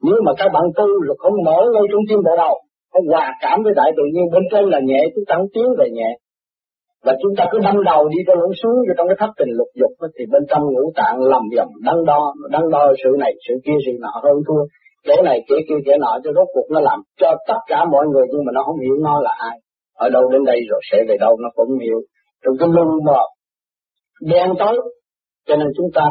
Nếu 0.02 0.14
mà 0.24 0.32
các 0.38 0.48
bạn 0.54 0.64
tu 0.76 0.86
là 1.06 1.14
không 1.18 1.32
mở 1.44 1.58
ngay 1.72 1.82
trung 1.90 2.02
tim 2.08 2.18
bộ 2.24 2.36
đầu, 2.36 2.54
không 2.92 3.06
hòa 3.12 3.32
cảm 3.40 3.62
với 3.64 3.72
đại 3.76 3.90
tự 3.96 4.02
nhiên, 4.12 4.24
bên 4.32 4.42
trên 4.50 4.64
là 4.64 4.80
nhẹ, 4.84 5.00
chúng 5.14 5.24
ta 5.28 5.34
không 5.36 5.50
tiến 5.54 5.64
về 5.78 5.86
nhẹ. 5.92 6.10
Và 7.04 7.12
chúng 7.22 7.34
ta 7.36 7.44
cứ 7.50 7.58
đâm 7.58 7.84
đầu 7.84 8.08
đi 8.08 8.18
cho 8.26 8.34
lũng 8.34 8.52
xuống 8.62 8.76
cho 8.86 8.94
trong 8.96 9.08
cái 9.08 9.16
thất 9.20 9.30
tình 9.38 9.48
lục 9.58 9.68
dục 9.80 9.92
thì 10.18 10.24
bên 10.32 10.42
trong 10.48 10.62
ngũ 10.62 10.92
tạng 10.94 11.16
lầm 11.20 11.42
dầm 11.56 11.68
đắn 11.86 11.96
đo 12.06 12.34
đắn 12.50 12.62
đo 12.70 12.92
sự 13.04 13.10
này, 13.18 13.32
sự 13.48 13.54
kia, 13.64 13.78
sự 13.86 13.92
nọ, 14.00 14.12
hơn 14.24 14.36
thua. 14.48 14.62
Chỗ 15.06 15.22
này 15.22 15.44
kia 15.48 15.60
kia 15.68 15.74
chỗ 15.86 15.92
nọ, 16.00 16.18
cho 16.24 16.30
rốt 16.36 16.46
cuộc 16.54 16.66
nó 16.70 16.80
làm 16.80 16.98
cho 17.20 17.34
tất 17.48 17.60
cả 17.66 17.84
mọi 17.84 18.06
người, 18.06 18.26
nhưng 18.30 18.44
mà 18.46 18.52
nó 18.54 18.62
không 18.62 18.78
hiểu 18.78 18.94
nó 19.00 19.20
là 19.20 19.34
ai. 19.38 19.58
Ở 19.94 20.08
đâu 20.08 20.22
đến 20.32 20.44
đây 20.44 20.60
rồi 20.70 20.80
sẽ 20.92 20.98
về 21.08 21.16
đâu, 21.20 21.36
nó 21.42 21.48
cũng 21.54 21.78
hiểu. 21.78 22.00
Trong 22.44 22.54
cái 22.58 22.68
lưng 22.76 23.04
mờ 23.04 23.22
đen 24.20 24.48
tối, 24.58 24.74
cho 25.46 25.56
nên 25.56 25.68
chúng 25.76 25.90
ta 25.94 26.02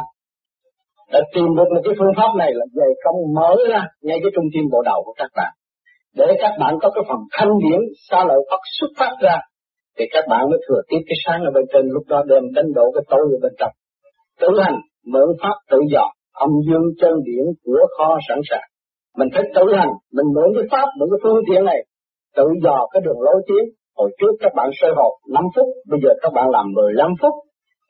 đã 1.13 1.19
tìm 1.33 1.49
được 1.57 1.69
một 1.73 1.81
cái 1.85 1.93
phương 1.99 2.15
pháp 2.17 2.31
này 2.37 2.51
là 2.53 2.65
dày 2.77 2.91
công 3.03 3.15
mở 3.37 3.55
ra 3.71 3.81
ngay 4.01 4.17
cái 4.23 4.31
trung 4.35 4.47
tim 4.53 4.63
bộ 4.71 4.81
đầu 4.85 4.99
của 5.05 5.13
các 5.17 5.31
bạn. 5.35 5.51
Để 6.15 6.27
các 6.41 6.53
bạn 6.59 6.73
có 6.81 6.89
cái 6.95 7.03
phần 7.09 7.19
thanh 7.35 7.53
điển 7.63 7.79
xa 8.09 8.19
lợi 8.29 8.39
Phật 8.49 8.61
xuất 8.79 8.91
phát 8.99 9.13
ra, 9.21 9.37
thì 9.97 10.05
các 10.13 10.25
bạn 10.29 10.49
mới 10.49 10.59
thừa 10.67 10.81
tiếp 10.89 11.01
cái 11.07 11.17
sáng 11.25 11.39
ở 11.43 11.51
bên 11.55 11.65
trên, 11.73 11.83
lúc 11.95 12.03
đó 12.07 12.23
đem 12.27 12.43
đánh 12.55 12.69
độ 12.75 12.85
cái 12.95 13.03
tối 13.09 13.19
ở 13.35 13.39
bên 13.41 13.53
trong. 13.59 13.71
Tự 14.41 14.47
hành, 14.63 14.77
mượn 15.13 15.29
pháp 15.41 15.55
tự 15.71 15.79
dò 15.93 16.05
âm 16.45 16.49
dương 16.67 16.87
chân 17.01 17.13
điển 17.27 17.45
của 17.63 17.81
kho 17.97 18.17
sẵn 18.27 18.39
sàng. 18.49 18.67
Mình 19.17 19.29
phải 19.33 19.43
tự 19.55 19.63
hành, 19.77 19.93
mình 20.13 20.27
mượn 20.35 20.49
cái 20.55 20.65
pháp, 20.71 20.87
mượn 20.99 21.09
cái 21.11 21.19
phương 21.23 21.41
tiện 21.49 21.65
này, 21.65 21.79
tự 22.37 22.47
dò 22.63 22.87
cái 22.91 23.01
đường 23.05 23.21
lối 23.21 23.41
tiến. 23.47 23.63
Hồi 23.97 24.09
trước 24.19 24.33
các 24.39 24.51
bạn 24.55 24.69
sơ 24.73 24.87
hộp 24.95 25.13
5 25.33 25.43
phút, 25.55 25.67
bây 25.89 25.99
giờ 26.03 26.09
các 26.21 26.31
bạn 26.33 26.49
làm 26.49 26.65
15 26.75 27.11
phút 27.21 27.33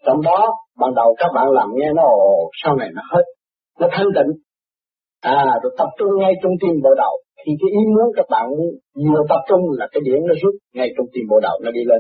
trong 0.07 0.21
đó, 0.21 0.39
ban 0.79 0.91
đầu 0.95 1.15
các 1.17 1.31
bạn 1.35 1.47
làm 1.49 1.69
nghe 1.75 1.89
nó 1.95 2.03
ồ, 2.03 2.49
sau 2.63 2.75
này 2.75 2.89
nó 2.95 3.01
hết, 3.11 3.25
nó 3.79 3.87
thanh 3.91 4.09
tịnh. 4.15 4.31
À 5.21 5.45
rồi 5.63 5.71
tập 5.77 5.89
trung 5.97 6.11
ngay 6.19 6.33
trung 6.41 6.55
tim 6.61 6.75
bộ 6.83 6.89
đầu. 6.97 7.13
Thì 7.41 7.51
cái 7.61 7.69
ý 7.79 7.83
muốn 7.95 8.07
các 8.15 8.25
bạn 8.29 8.45
vừa 9.11 9.21
tập 9.29 9.41
trung 9.49 9.61
là 9.79 9.87
cái 9.91 10.01
điểm 10.05 10.19
nó 10.27 10.33
rút 10.41 10.55
ngay 10.73 10.89
trung 10.97 11.05
tim 11.13 11.23
bộ 11.29 11.39
đầu, 11.39 11.55
nó 11.63 11.71
đi 11.71 11.83
lên. 11.85 11.99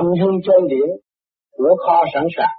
Âm 0.00 0.04
dương 0.18 0.36
trên 0.46 0.68
điểm 0.68 0.88
của 1.56 1.76
kho 1.86 2.04
sẵn 2.14 2.26
sàng. 2.36 2.56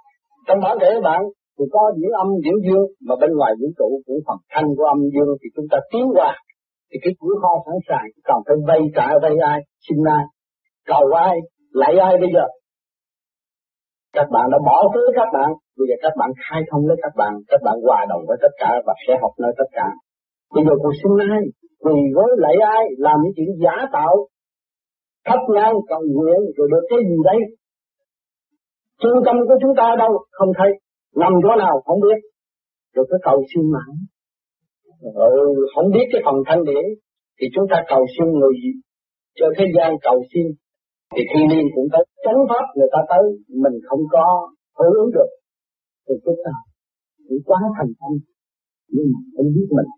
Trong 0.48 0.60
bản 0.63 0.78
thể 0.82 0.92
bạn, 1.04 1.22
thì 1.60 1.66
có 1.72 1.92
điểm 1.96 2.12
âm 2.24 2.28
điểm 2.44 2.58
dương, 2.66 2.86
mà 3.08 3.16
bên 3.22 3.32
ngoài 3.38 3.54
vũ 3.60 3.68
trụ 3.78 3.90
cũng 4.06 4.20
phần 4.28 4.38
thanh 4.54 4.68
của 4.78 4.86
âm 4.96 5.00
dương 5.13 5.32
thì 5.42 5.48
chúng 5.56 5.66
ta 5.72 5.78
tiến 5.92 6.06
qua. 6.16 6.32
Thì 6.90 6.98
cái 7.04 7.13
cửa 7.20 7.36
kho 7.42 7.52
sẵn 7.66 7.78
sàng, 7.88 8.08
còn 8.28 8.40
phải 8.48 8.56
vay 8.68 8.82
trả 8.96 9.08
vay 9.22 9.36
ai, 9.52 9.60
xin 9.86 9.98
ai. 10.18 10.24
Cầu 10.88 11.06
ai 11.28 11.36
lại 11.72 11.94
ai 11.98 12.18
bây 12.22 12.30
giờ? 12.34 12.46
Các 14.17 14.27
bạn 14.34 14.46
đã 14.51 14.58
bỏ 14.67 14.77
thứ 14.93 15.03
các 15.15 15.29
bạn. 15.36 15.50
Bây 15.77 15.86
giờ 15.89 15.96
các 16.01 16.13
bạn 16.20 16.29
khai 16.43 16.62
thông 16.70 16.84
với 16.88 16.98
các 17.03 17.13
bạn. 17.22 17.34
Các 17.48 17.62
bạn 17.65 17.75
hòa 17.86 18.05
đồng 18.10 18.24
với 18.27 18.38
tất 18.41 18.53
cả 18.62 18.72
và 18.86 18.93
sẽ 19.08 19.13
học 19.22 19.32
nơi 19.41 19.51
tất 19.58 19.70
cả. 19.72 19.88
Bây 20.55 20.63
giờ 20.65 20.74
cuộc 20.82 20.96
sinh 21.01 21.15
ai 21.32 21.41
quỳ 21.84 21.98
với 22.15 22.29
lại 22.43 22.55
ai, 22.75 22.84
làm 22.98 23.17
những 23.24 23.34
chuyện 23.36 23.48
giả 23.63 23.75
tạo, 23.93 24.13
thấp 25.27 25.39
nhang 25.55 25.75
cầu 25.88 26.01
nguyện, 26.15 26.39
rồi 26.55 26.67
được 26.72 26.84
cái 26.89 27.00
gì 27.10 27.17
đấy. 27.24 27.39
Trung 29.01 29.17
tâm 29.25 29.36
của 29.48 29.58
chúng 29.62 29.75
ta 29.77 29.96
đâu, 30.00 30.12
không 30.32 30.51
thấy. 30.58 30.72
Nằm 31.15 31.34
chỗ 31.43 31.55
nào, 31.55 31.82
không 31.86 32.00
biết. 32.01 32.20
Rồi 32.96 33.05
cái 33.10 33.20
cầu 33.24 33.43
xin 33.55 33.63
mãi. 33.72 33.93
Rồi 35.15 35.55
không 35.75 35.88
biết 35.93 36.05
cái 36.12 36.22
phần 36.25 36.36
thanh 36.46 36.63
điển, 36.63 36.86
thì 37.39 37.48
chúng 37.55 37.65
ta 37.72 37.84
cầu 37.88 38.05
xin 38.17 38.27
người, 38.39 38.53
cho 39.36 39.46
thế 39.58 39.65
gian 39.77 39.93
cầu 40.01 40.17
xin 40.34 40.46
thì 41.15 41.24
thiên 41.32 41.46
niên 41.51 41.65
cũng 41.75 41.88
tới, 41.93 42.03
chánh 42.25 42.41
pháp 42.50 42.65
người 42.75 42.89
ta 42.93 43.01
tới, 43.12 43.24
mình 43.63 43.75
không 43.88 44.03
có 44.15 44.25
hưởng 44.77 44.96
ứng 45.03 45.12
được. 45.15 45.29
Thì 46.05 46.13
chúng 46.24 46.39
ta 46.46 46.53
cũng 47.27 47.41
quá 47.48 47.60
thành 47.77 47.91
tâm. 48.00 48.12
Nhưng 48.93 49.08
mà 49.13 49.20
không 49.36 49.50
biết 49.55 49.67
mình 49.77 49.89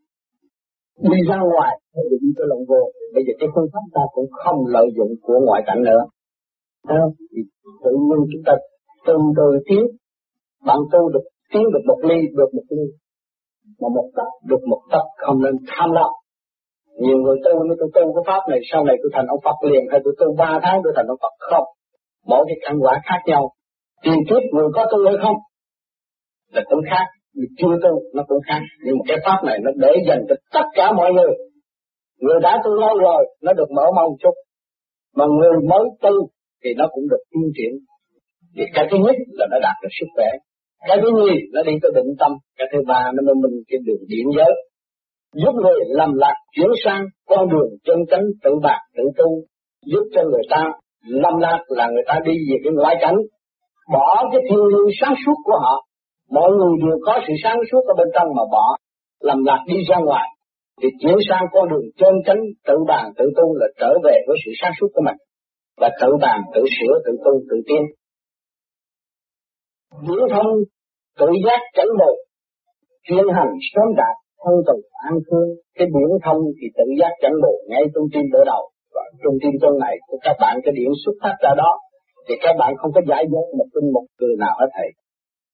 đi 1.12 1.19
ra 1.29 1.39
ngoài 1.51 1.74
hay 1.93 2.03
đi 2.12 2.29
cho 2.38 2.45
lòng 2.51 2.63
vô. 2.69 2.81
Bây 3.13 3.24
giờ 3.25 3.34
cái 3.39 3.50
phương 3.53 3.69
pháp 3.74 3.86
ta 3.95 4.03
cũng 4.15 4.29
không 4.41 4.60
lợi 4.75 4.88
dụng 4.98 5.12
của 5.25 5.38
ngoại 5.45 5.62
cảnh 5.67 5.81
nữa. 5.89 6.01
Thấy 6.88 6.98
thì 7.31 7.41
tự 7.84 7.91
nhiên 8.05 8.19
chúng 8.31 8.43
ta 8.48 8.53
từng 9.07 9.24
từ 9.38 9.48
tiến. 9.67 9.84
Bạn 10.67 10.79
tu 10.91 11.01
được, 11.13 11.25
tiến 11.53 11.63
được 11.74 11.84
một 11.89 12.00
ly, 12.10 12.19
được 12.38 12.50
một 12.57 12.67
ly. 12.69 12.86
Mà 13.81 13.88
một 13.98 14.07
tấc 14.15 14.29
được 14.50 14.63
một 14.72 14.81
tấc 14.91 15.05
không 15.25 15.38
nên 15.43 15.55
tham 15.67 15.89
lam 15.98 16.12
nhiều 17.03 17.17
người 17.23 17.37
tu 17.45 17.53
như 17.65 17.75
tôi 17.79 17.89
tu 17.95 18.03
cái 18.15 18.23
pháp 18.27 18.41
này, 18.51 18.59
sau 18.71 18.83
này 18.83 18.95
tôi 19.01 19.09
thành 19.13 19.27
ông 19.27 19.41
Phật 19.45 19.57
liền, 19.69 19.83
hay 19.91 19.99
tôi 20.03 20.13
tu 20.19 20.27
ba 20.37 20.59
tháng 20.63 20.77
tôi 20.83 20.93
thành 20.95 21.07
ông 21.07 21.21
Phật? 21.23 21.33
Không. 21.39 21.67
Mỗi 22.29 22.45
cái 22.47 22.57
căn 22.63 22.75
quả 22.83 23.01
khác 23.03 23.21
nhau. 23.25 23.43
Tiền 24.03 24.19
kiếp 24.29 24.43
người 24.53 24.67
có 24.75 24.85
tu 24.91 24.97
hay 25.05 25.15
không 25.23 25.37
là 26.55 26.61
cũng 26.69 26.83
khác. 26.89 27.05
Người 27.35 27.47
chưa 27.57 27.73
tu, 27.83 28.01
nó 28.13 28.23
cũng 28.27 28.41
khác. 28.47 28.61
Nhưng 28.85 28.95
mà 28.97 29.03
cái 29.07 29.17
pháp 29.25 29.39
này 29.47 29.57
nó 29.63 29.71
để 29.75 29.91
dành 30.07 30.21
cho 30.29 30.35
tất 30.53 30.65
cả 30.73 30.91
mọi 30.91 31.13
người. 31.13 31.33
Người 32.21 32.39
đã 32.41 32.61
tu 32.63 32.71
lâu 32.73 32.97
rồi, 32.99 33.25
nó 33.41 33.53
được 33.53 33.71
mở 33.71 33.85
mong 33.95 34.11
chút. 34.19 34.35
Mà 35.15 35.25
người 35.25 35.53
mới 35.69 35.85
tu 36.01 36.29
thì 36.63 36.69
nó 36.77 36.85
cũng 36.91 37.03
được 37.09 37.23
tiến 37.31 37.51
triển. 37.57 37.73
Thì 38.55 38.63
cái 38.73 38.87
thứ 38.91 38.97
nhất 38.97 39.15
là 39.27 39.47
nó 39.51 39.57
đạt 39.61 39.75
được 39.83 39.89
sức 39.99 40.07
khỏe. 40.15 40.29
Cái 40.87 40.97
thứ 41.01 41.09
nhì, 41.19 41.35
nó 41.53 41.63
đi 41.63 41.73
tới 41.81 41.91
định 41.95 42.13
tâm. 42.19 42.31
Cái 42.57 42.67
thứ 42.73 42.79
ba, 42.87 43.11
nó 43.15 43.21
mới 43.25 43.35
minh 43.35 43.57
cái 43.67 43.79
đường 43.85 44.03
điện 44.07 44.27
giới 44.37 44.51
giúp 45.34 45.53
người 45.63 45.79
làm 45.88 46.13
lạc 46.13 46.36
chuyển 46.55 46.70
sang 46.86 47.05
con 47.27 47.50
đường 47.50 47.70
chân 47.84 47.98
chánh 48.12 48.25
tự 48.44 48.51
bạc, 48.63 48.79
tự 48.98 49.03
tu, 49.17 49.29
giúp 49.86 50.03
cho 50.15 50.22
người 50.24 50.41
ta 50.50 50.72
lâm 51.08 51.38
lạc 51.39 51.63
là 51.67 51.88
người 51.88 52.03
ta 52.08 52.20
đi 52.25 52.32
về 52.32 52.58
cái 52.63 52.74
ngoại 52.74 52.96
cảnh. 53.01 53.15
Bỏ 53.94 54.24
cái 54.32 54.41
thiên 54.50 54.60
liêng 54.60 54.91
sáng 55.01 55.15
suốt 55.25 55.36
của 55.44 55.60
họ, 55.62 55.86
mọi 56.29 56.51
người 56.51 56.74
đều 56.82 56.98
có 57.05 57.20
sự 57.27 57.34
sáng 57.44 57.60
suốt 57.72 57.82
ở 57.88 57.94
bên 57.98 58.08
trong 58.13 58.27
mà 58.38 58.44
bỏ, 58.51 58.77
làm 59.20 59.44
lạc 59.44 59.60
đi 59.67 59.75
ra 59.89 59.98
ngoài. 60.05 60.29
Thì 60.82 60.88
chuyển 61.01 61.17
sang 61.29 61.46
con 61.51 61.70
đường 61.70 61.86
chân 61.98 62.13
chánh 62.25 62.41
tự 62.67 62.75
bàn 62.88 63.12
tự 63.17 63.25
tu 63.36 63.55
là 63.55 63.67
trở 63.79 63.94
về 64.03 64.15
với 64.27 64.38
sự 64.46 64.51
sáng 64.62 64.72
suốt 64.79 64.88
của 64.94 65.01
mình 65.05 65.17
và 65.77 65.89
tự 66.01 66.08
bàn, 66.22 66.41
tự 66.53 66.62
sửa, 66.79 66.94
tự 67.05 67.12
tu, 67.25 67.32
tự 67.50 67.58
tiên 67.67 67.82
diễn 70.01 70.29
thông 70.32 70.48
tự 71.20 71.27
giác 71.46 71.60
chánh 71.74 71.88
bộ 72.00 72.12
chuyên 73.03 73.25
hành 73.36 73.51
sớm 73.74 73.96
đạt 73.98 74.15
thân 74.45 74.55
từ 74.67 74.75
an 75.09 75.15
thương 75.27 75.47
cái 75.77 75.87
điểm 75.95 76.09
thông 76.25 76.41
thì 76.57 76.67
tự 76.77 76.85
giác 76.99 77.13
chẳng 77.21 77.37
bộ 77.43 77.53
ngay 77.69 77.83
trung 77.93 78.07
tim 78.13 78.25
đỡ 78.33 78.41
đầu. 78.51 78.63
Và 78.95 79.03
trung 79.23 79.37
tim 79.41 79.53
chân 79.61 79.73
này 79.85 79.95
của 80.07 80.17
các 80.25 80.35
bạn, 80.43 80.53
cái 80.63 80.73
điểm 80.79 80.91
xuất 81.05 81.15
phát 81.21 81.35
ra 81.43 81.51
đó, 81.63 81.71
thì 82.27 82.35
các 82.43 82.55
bạn 82.59 82.71
không 82.79 82.91
có 82.95 83.01
giải 83.09 83.23
dốt 83.31 83.45
một 83.57 83.67
tin 83.73 83.85
một 83.95 84.05
từ 84.19 84.27
nào 84.43 84.55
hết 84.59 84.69
thầy. 84.75 84.89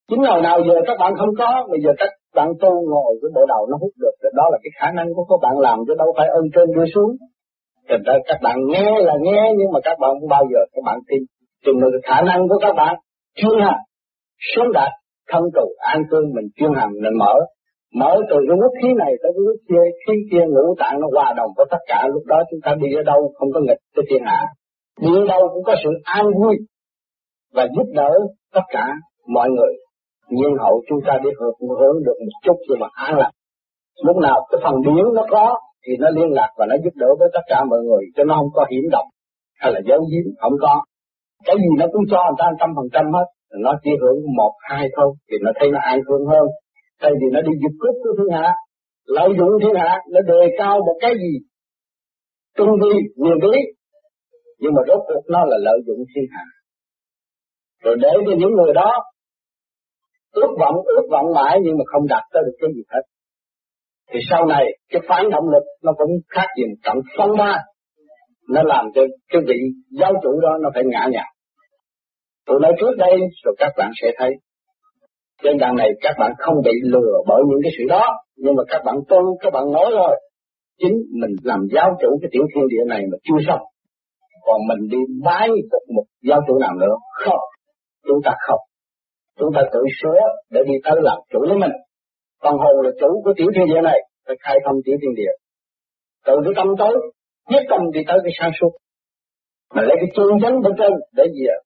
Chính 0.09 0.23
hồi 0.29 0.41
nào 0.47 0.57
giờ 0.67 0.75
các 0.87 0.97
bạn 1.01 1.13
không 1.19 1.33
có, 1.41 1.49
bây 1.71 1.79
giờ 1.83 1.91
các 2.01 2.11
bạn 2.35 2.49
tu 2.61 2.71
ngồi 2.91 3.11
cái 3.21 3.29
bộ 3.35 3.43
đầu 3.53 3.67
nó 3.71 3.77
hút 3.81 3.93
được 4.03 4.15
thì 4.21 4.29
đó 4.39 4.45
là 4.51 4.57
cái 4.63 4.71
khả 4.79 4.87
năng 4.97 5.07
của 5.15 5.25
các 5.29 5.39
bạn 5.45 5.55
làm, 5.59 5.77
chứ 5.87 5.93
đâu 5.97 6.09
phải 6.17 6.27
ơn 6.27 6.45
trên 6.55 6.67
đưa 6.75 6.87
xuống. 6.93 7.11
Thành 7.89 8.03
ra 8.07 8.13
các 8.27 8.39
bạn 8.45 8.57
nghe 8.71 8.89
là 9.07 9.15
nghe, 9.21 9.41
nhưng 9.57 9.71
mà 9.73 9.79
các 9.83 9.97
bạn 10.01 10.11
không 10.19 10.29
bao 10.29 10.43
giờ, 10.51 10.61
các 10.73 10.83
bạn 10.85 10.99
tin. 11.07 11.21
Chừng 11.65 11.79
là 11.81 11.87
khả 12.03 12.21
năng 12.21 12.47
của 12.49 12.59
các 12.61 12.73
bạn 12.75 12.95
chưa 13.41 13.55
hành, 13.59 13.81
sớm 14.55 14.67
đạt 14.73 14.91
thân 15.31 15.43
trụ 15.55 15.67
an 15.77 16.01
cư 16.11 16.17
mình 16.35 16.47
chuyên 16.55 16.71
hành, 16.75 16.91
mình 17.03 17.17
mở 17.19 17.33
mở 17.99 18.11
từ 18.29 18.37
cái 18.47 18.57
quốc 18.61 18.73
khí 18.81 18.89
này 19.03 19.11
tới 19.21 19.31
cái 19.35 19.43
quốc 19.47 19.59
kia, 19.69 19.83
khí 20.03 20.13
kia 20.31 20.43
ngũ 20.49 20.75
tạng 20.79 20.99
nó 21.01 21.07
hòa 21.15 21.33
đồng 21.37 21.51
với 21.57 21.65
tất 21.71 21.81
cả. 21.87 22.07
Lúc 22.13 22.23
đó 22.25 22.37
chúng 22.49 22.59
ta 22.63 22.71
đi 22.81 22.89
ở 22.95 23.03
đâu 23.11 23.33
không 23.37 23.49
có 23.53 23.59
nghịch 23.59 23.81
tới 23.95 24.05
thiên 24.09 24.23
hạ. 24.25 24.41
Đi 25.01 25.09
ở 25.21 25.25
đâu 25.27 25.41
cũng 25.53 25.63
có 25.63 25.75
sự 25.83 25.89
an 26.03 26.25
vui 26.39 26.55
và 27.53 27.67
giúp 27.75 27.87
đỡ 27.93 28.11
tất 28.53 28.65
cả 28.69 28.85
mọi 29.27 29.49
người. 29.49 29.73
Nhiên 30.29 30.53
hậu 30.59 30.81
chúng 30.89 30.99
ta 31.07 31.13
đi 31.23 31.29
hưởng 31.39 31.69
hưởng 31.79 32.03
được 32.05 32.17
một 32.19 32.37
chút 32.45 32.57
nhưng 32.67 32.79
mà 32.79 32.87
an 32.93 33.17
lạc 33.17 33.31
lúc 34.03 34.17
nào 34.17 34.47
cái 34.51 34.61
phần 34.63 34.75
điển 34.85 35.05
nó 35.15 35.25
có 35.29 35.59
thì 35.85 35.93
nó 35.99 36.09
liên 36.09 36.29
lạc 36.31 36.49
và 36.57 36.65
nó 36.65 36.75
giúp 36.83 36.93
đỡ 36.95 37.07
với 37.19 37.29
tất 37.33 37.45
cả 37.47 37.63
mọi 37.69 37.79
người 37.79 38.03
cho 38.15 38.23
nó 38.23 38.35
không 38.35 38.51
có 38.53 38.65
hiểm 38.71 38.83
độc 38.91 39.05
hay 39.59 39.71
là 39.73 39.79
giấu 39.89 39.99
giếm, 40.11 40.25
không 40.41 40.53
có. 40.61 40.83
Cái 41.45 41.55
gì 41.55 41.71
nó 41.79 41.85
cũng 41.93 42.01
cho 42.11 42.17
người 42.23 42.39
ta 42.39 42.45
trăm 42.59 42.69
phần 42.75 42.87
trăm 42.93 43.05
hết. 43.13 43.25
Nó 43.65 43.71
chỉ 43.83 43.91
hưởng 44.01 44.17
một, 44.37 44.53
hai 44.69 44.87
thôi 44.95 45.13
thì 45.31 45.37
nó 45.41 45.51
thấy 45.59 45.69
nó 45.71 45.79
an 45.81 45.99
phương 46.07 46.25
hơn 46.25 46.45
thay 47.01 47.11
vì 47.19 47.27
nó 47.31 47.41
đi 47.41 47.51
giật 47.61 47.73
cướp 47.79 47.95
của 48.03 48.13
thiên 48.17 48.37
hạ, 48.37 48.53
lợi 49.05 49.29
dụng 49.37 49.49
thiên 49.61 49.75
hạ, 49.75 49.99
nó 50.13 50.21
đề 50.21 50.55
cao 50.57 50.79
một 50.79 50.97
cái 51.01 51.13
gì? 51.23 51.33
Trung 52.57 52.69
vi 52.81 52.93
nguyên 53.15 53.37
lý. 53.51 53.59
Nhưng 54.59 54.73
mà 54.73 54.81
rốt 54.87 54.99
cuộc 55.07 55.23
nó 55.29 55.45
là 55.45 55.57
lợi 55.61 55.79
dụng 55.87 55.97
thiên 56.15 56.25
hạ. 56.31 56.43
Rồi 57.83 57.95
để 58.01 58.09
cho 58.25 58.33
những 58.37 58.53
người 58.57 58.73
đó 58.73 58.91
ước 60.31 60.55
vọng 60.59 60.75
ước 60.85 61.07
vọng 61.11 61.25
mãi 61.35 61.59
nhưng 61.63 61.77
mà 61.77 61.83
không 61.85 62.07
đạt 62.07 62.23
tới 62.33 62.43
được 62.45 62.57
cái 62.61 62.69
gì 62.75 62.81
hết. 62.89 63.01
Thì 64.11 64.19
sau 64.29 64.45
này, 64.45 64.65
cái 64.89 65.01
phản 65.07 65.29
động 65.29 65.49
lực 65.49 65.63
nó 65.83 65.91
cũng 65.97 66.11
khác 66.29 66.47
gì 66.57 66.63
một 66.63 66.79
trận 66.83 66.97
phong 67.17 67.37
ba. 67.37 67.57
Nó 68.49 68.61
làm 68.63 68.85
cho 68.95 69.01
cái 69.29 69.41
vị 69.47 69.59
giáo 69.99 70.13
chủ 70.23 70.39
đó 70.41 70.57
nó 70.61 70.69
phải 70.73 70.83
ngã 70.85 71.07
nhào. 71.11 71.31
Tôi 72.45 72.59
nói 72.61 72.71
trước 72.79 72.95
đây, 72.97 73.19
rồi 73.43 73.55
các 73.57 73.71
bạn 73.77 73.91
sẽ 74.01 74.07
thấy 74.17 74.29
trên 75.43 75.57
đàn 75.57 75.75
này 75.75 75.89
các 76.01 76.15
bạn 76.19 76.31
không 76.37 76.55
bị 76.65 76.71
lừa 76.83 77.13
bởi 77.27 77.41
những 77.49 77.59
cái 77.63 77.71
sự 77.77 77.83
đó. 77.89 78.05
Nhưng 78.37 78.55
mà 78.55 78.63
các 78.67 78.81
bạn 78.85 78.95
tu 79.09 79.37
các 79.39 79.53
bạn 79.53 79.71
nói 79.71 79.85
rồi 79.91 80.15
chính 80.79 80.95
mình 81.21 81.31
làm 81.43 81.59
giáo 81.73 81.89
chủ 82.01 82.19
cái 82.21 82.29
tiểu 82.31 82.43
thiên 82.55 82.67
địa 82.67 82.83
này 82.87 83.01
mà 83.11 83.17
chưa 83.23 83.45
xong. 83.47 83.59
Còn 84.45 84.59
mình 84.67 84.89
đi 84.89 84.97
bái 85.23 85.49
một 85.95 86.03
giáo 86.29 86.39
chủ 86.47 86.59
nào 86.59 86.73
nữa? 86.75 86.95
Không. 87.13 87.39
Chúng 88.07 88.21
ta 88.25 88.31
không. 88.47 88.59
Chúng 89.39 89.49
ta 89.55 89.61
tự 89.73 89.79
sửa 90.01 90.19
để 90.51 90.61
đi 90.67 90.73
tới 90.83 90.95
làm 91.01 91.17
chủ 91.31 91.39
với 91.49 91.57
mình. 91.57 91.71
Còn 92.41 92.57
hồn 92.57 92.85
là 92.85 92.91
chủ 92.99 93.21
của 93.23 93.33
tiểu 93.37 93.47
thiên 93.55 93.65
địa 93.65 93.81
này. 93.81 93.99
Phải 94.27 94.35
khai 94.39 94.57
thông 94.65 94.75
tiểu 94.85 94.95
thiên 95.01 95.15
địa. 95.15 95.33
Từ 96.25 96.33
cái 96.43 96.53
tâm 96.55 96.67
tối, 96.79 97.11
nhất 97.49 97.63
tâm 97.69 97.79
đi 97.93 98.01
tới 98.07 98.17
cái 98.23 98.33
sáng 98.39 98.51
suốt. 98.61 98.71
Mà 99.75 99.81
lấy 99.81 99.95
cái 99.99 100.09
chân 100.15 100.27
chánh 100.41 100.61
bên 100.61 100.73
trên 100.77 100.91
để 101.15 101.23
gì 101.33 101.45
ạ? 101.57 101.59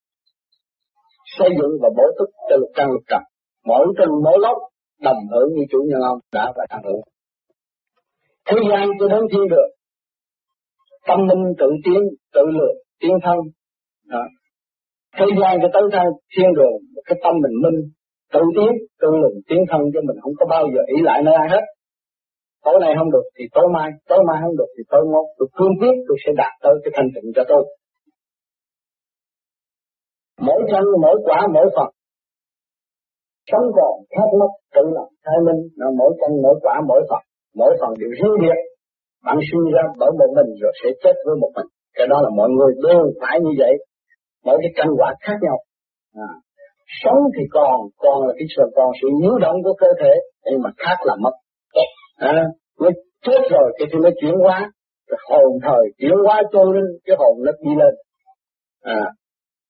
Xây 1.38 1.49
dựng 1.57 1.71
và 1.81 1.89
bổ 1.97 2.03
túc 2.17 2.29
cho 2.49 2.55
lục 2.57 2.69
căn 2.75 2.88
lục 2.91 3.03
trần 3.07 3.21
mỗi 3.65 3.86
trên 3.97 4.10
mỗi 4.23 4.38
lốc 4.39 4.58
đồng 5.01 5.21
hưởng 5.32 5.49
như 5.54 5.63
chủ 5.71 5.78
nhân 5.89 6.01
ông 6.01 6.19
đã 6.34 6.54
và 6.56 6.65
đang 6.69 6.84
hưởng. 6.84 7.01
Thế 8.47 8.58
gian 8.69 8.89
tôi 8.99 9.10
đến 9.10 9.21
thiên 9.32 9.47
được 9.49 9.67
tâm 11.08 11.19
minh 11.28 11.43
tự 11.60 11.69
tiến, 11.86 12.01
tự 12.34 12.41
lượng 12.58 12.78
tiến 12.99 13.12
thân. 13.23 13.38
Đó. 14.08 14.23
thế 15.17 15.25
gian 15.41 15.58
cái 15.62 15.69
tới 15.73 15.84
thân 15.91 16.08
thiên 16.38 16.49
đường, 16.56 16.78
cái 17.06 17.17
tâm 17.23 17.34
mình 17.43 17.56
minh, 17.63 17.80
tự 18.34 18.41
tiến, 18.56 18.71
tự 19.01 19.08
lượng 19.21 19.38
tiến 19.47 19.60
thân 19.69 19.82
cho 19.93 20.01
mình 20.08 20.17
không 20.21 20.34
có 20.39 20.45
bao 20.49 20.63
giờ 20.73 20.82
ý 20.95 21.01
lại 21.04 21.21
nơi 21.23 21.36
ai 21.36 21.49
hết. 21.49 21.63
Tối 22.63 22.75
nay 22.82 22.93
không 22.97 23.12
được 23.12 23.23
thì 23.38 23.45
tối 23.54 23.67
mai 23.73 23.91
tối 24.10 24.19
mai 24.28 24.38
không 24.41 24.58
được 24.58 24.69
thì 24.78 24.84
tối 24.89 25.04
mốt. 25.12 25.25
Tôi 25.38 25.47
cương 25.58 25.75
quyết 25.80 25.95
tôi 26.08 26.17
sẽ 26.25 26.32
đạt 26.38 26.54
tới 26.63 26.73
cái 26.84 26.91
thanh 26.95 27.10
tịnh 27.15 27.32
cho 27.36 27.43
tôi. 27.47 27.63
Mỗi 30.41 30.62
chân, 30.71 30.84
mỗi 31.01 31.17
quả, 31.25 31.47
mỗi 31.54 31.65
phật 31.75 31.89
sống 33.51 33.65
còn 33.77 33.93
thắc 34.13 34.29
mắc 34.39 34.51
tự 34.75 34.84
lập 34.97 35.10
khai 35.25 35.39
minh 35.45 35.62
là 35.79 35.88
mỗi 35.99 36.12
căn 36.19 36.31
mỗi 36.43 36.55
quả 36.63 36.75
mỗi 36.89 37.01
phần 37.10 37.23
mỗi 37.60 37.71
phần 37.79 37.91
đều 37.99 38.12
riêng 38.19 38.38
biệt. 38.41 38.60
Bạn 39.25 39.38
sinh 39.49 39.65
ra 39.75 39.84
bởi 39.99 40.12
một 40.19 40.29
mình 40.38 40.49
rồi 40.62 40.73
sẽ 40.84 40.89
chết 41.03 41.15
với 41.25 41.36
một 41.41 41.51
mình. 41.55 41.69
Cái 41.97 42.08
đó 42.08 42.17
là 42.23 42.29
mọi 42.39 42.49
người 42.49 42.71
đều 42.88 43.03
phải 43.21 43.39
như 43.43 43.51
vậy. 43.62 43.73
Mỗi 44.45 44.58
cái 44.62 44.71
căn 44.75 44.88
quả 44.97 45.10
khác 45.25 45.38
nhau. 45.41 45.58
À. 46.15 46.31
sống 47.03 47.19
thì 47.36 47.43
còn 47.51 47.75
còn 47.97 48.27
là 48.27 48.34
cái 48.38 48.47
sự 48.58 48.63
còn 48.75 48.89
sự 49.01 49.08
nhiễu 49.21 49.38
động 49.41 49.58
của 49.63 49.73
cơ 49.77 49.88
thể 50.01 50.13
nhưng 50.51 50.62
mà 50.62 50.69
khác 50.77 50.97
là 51.03 51.15
mất. 51.23 51.31
À, 52.17 52.43
mới 52.79 52.91
chết 53.25 53.41
rồi 53.51 53.75
cái 53.77 53.88
thì 53.91 53.99
nó 54.03 54.10
chuyển 54.21 54.36
hóa 54.43 54.71
cái 55.10 55.17
hồn 55.29 55.60
thời 55.63 55.84
chuyển 55.97 56.17
hóa 56.25 56.41
trôi 56.53 56.67
lên 56.75 56.86
cái 57.05 57.15
hồn 57.19 57.38
nó 57.45 57.51
đi 57.62 57.71
lên. 57.81 57.93
À, 58.81 59.12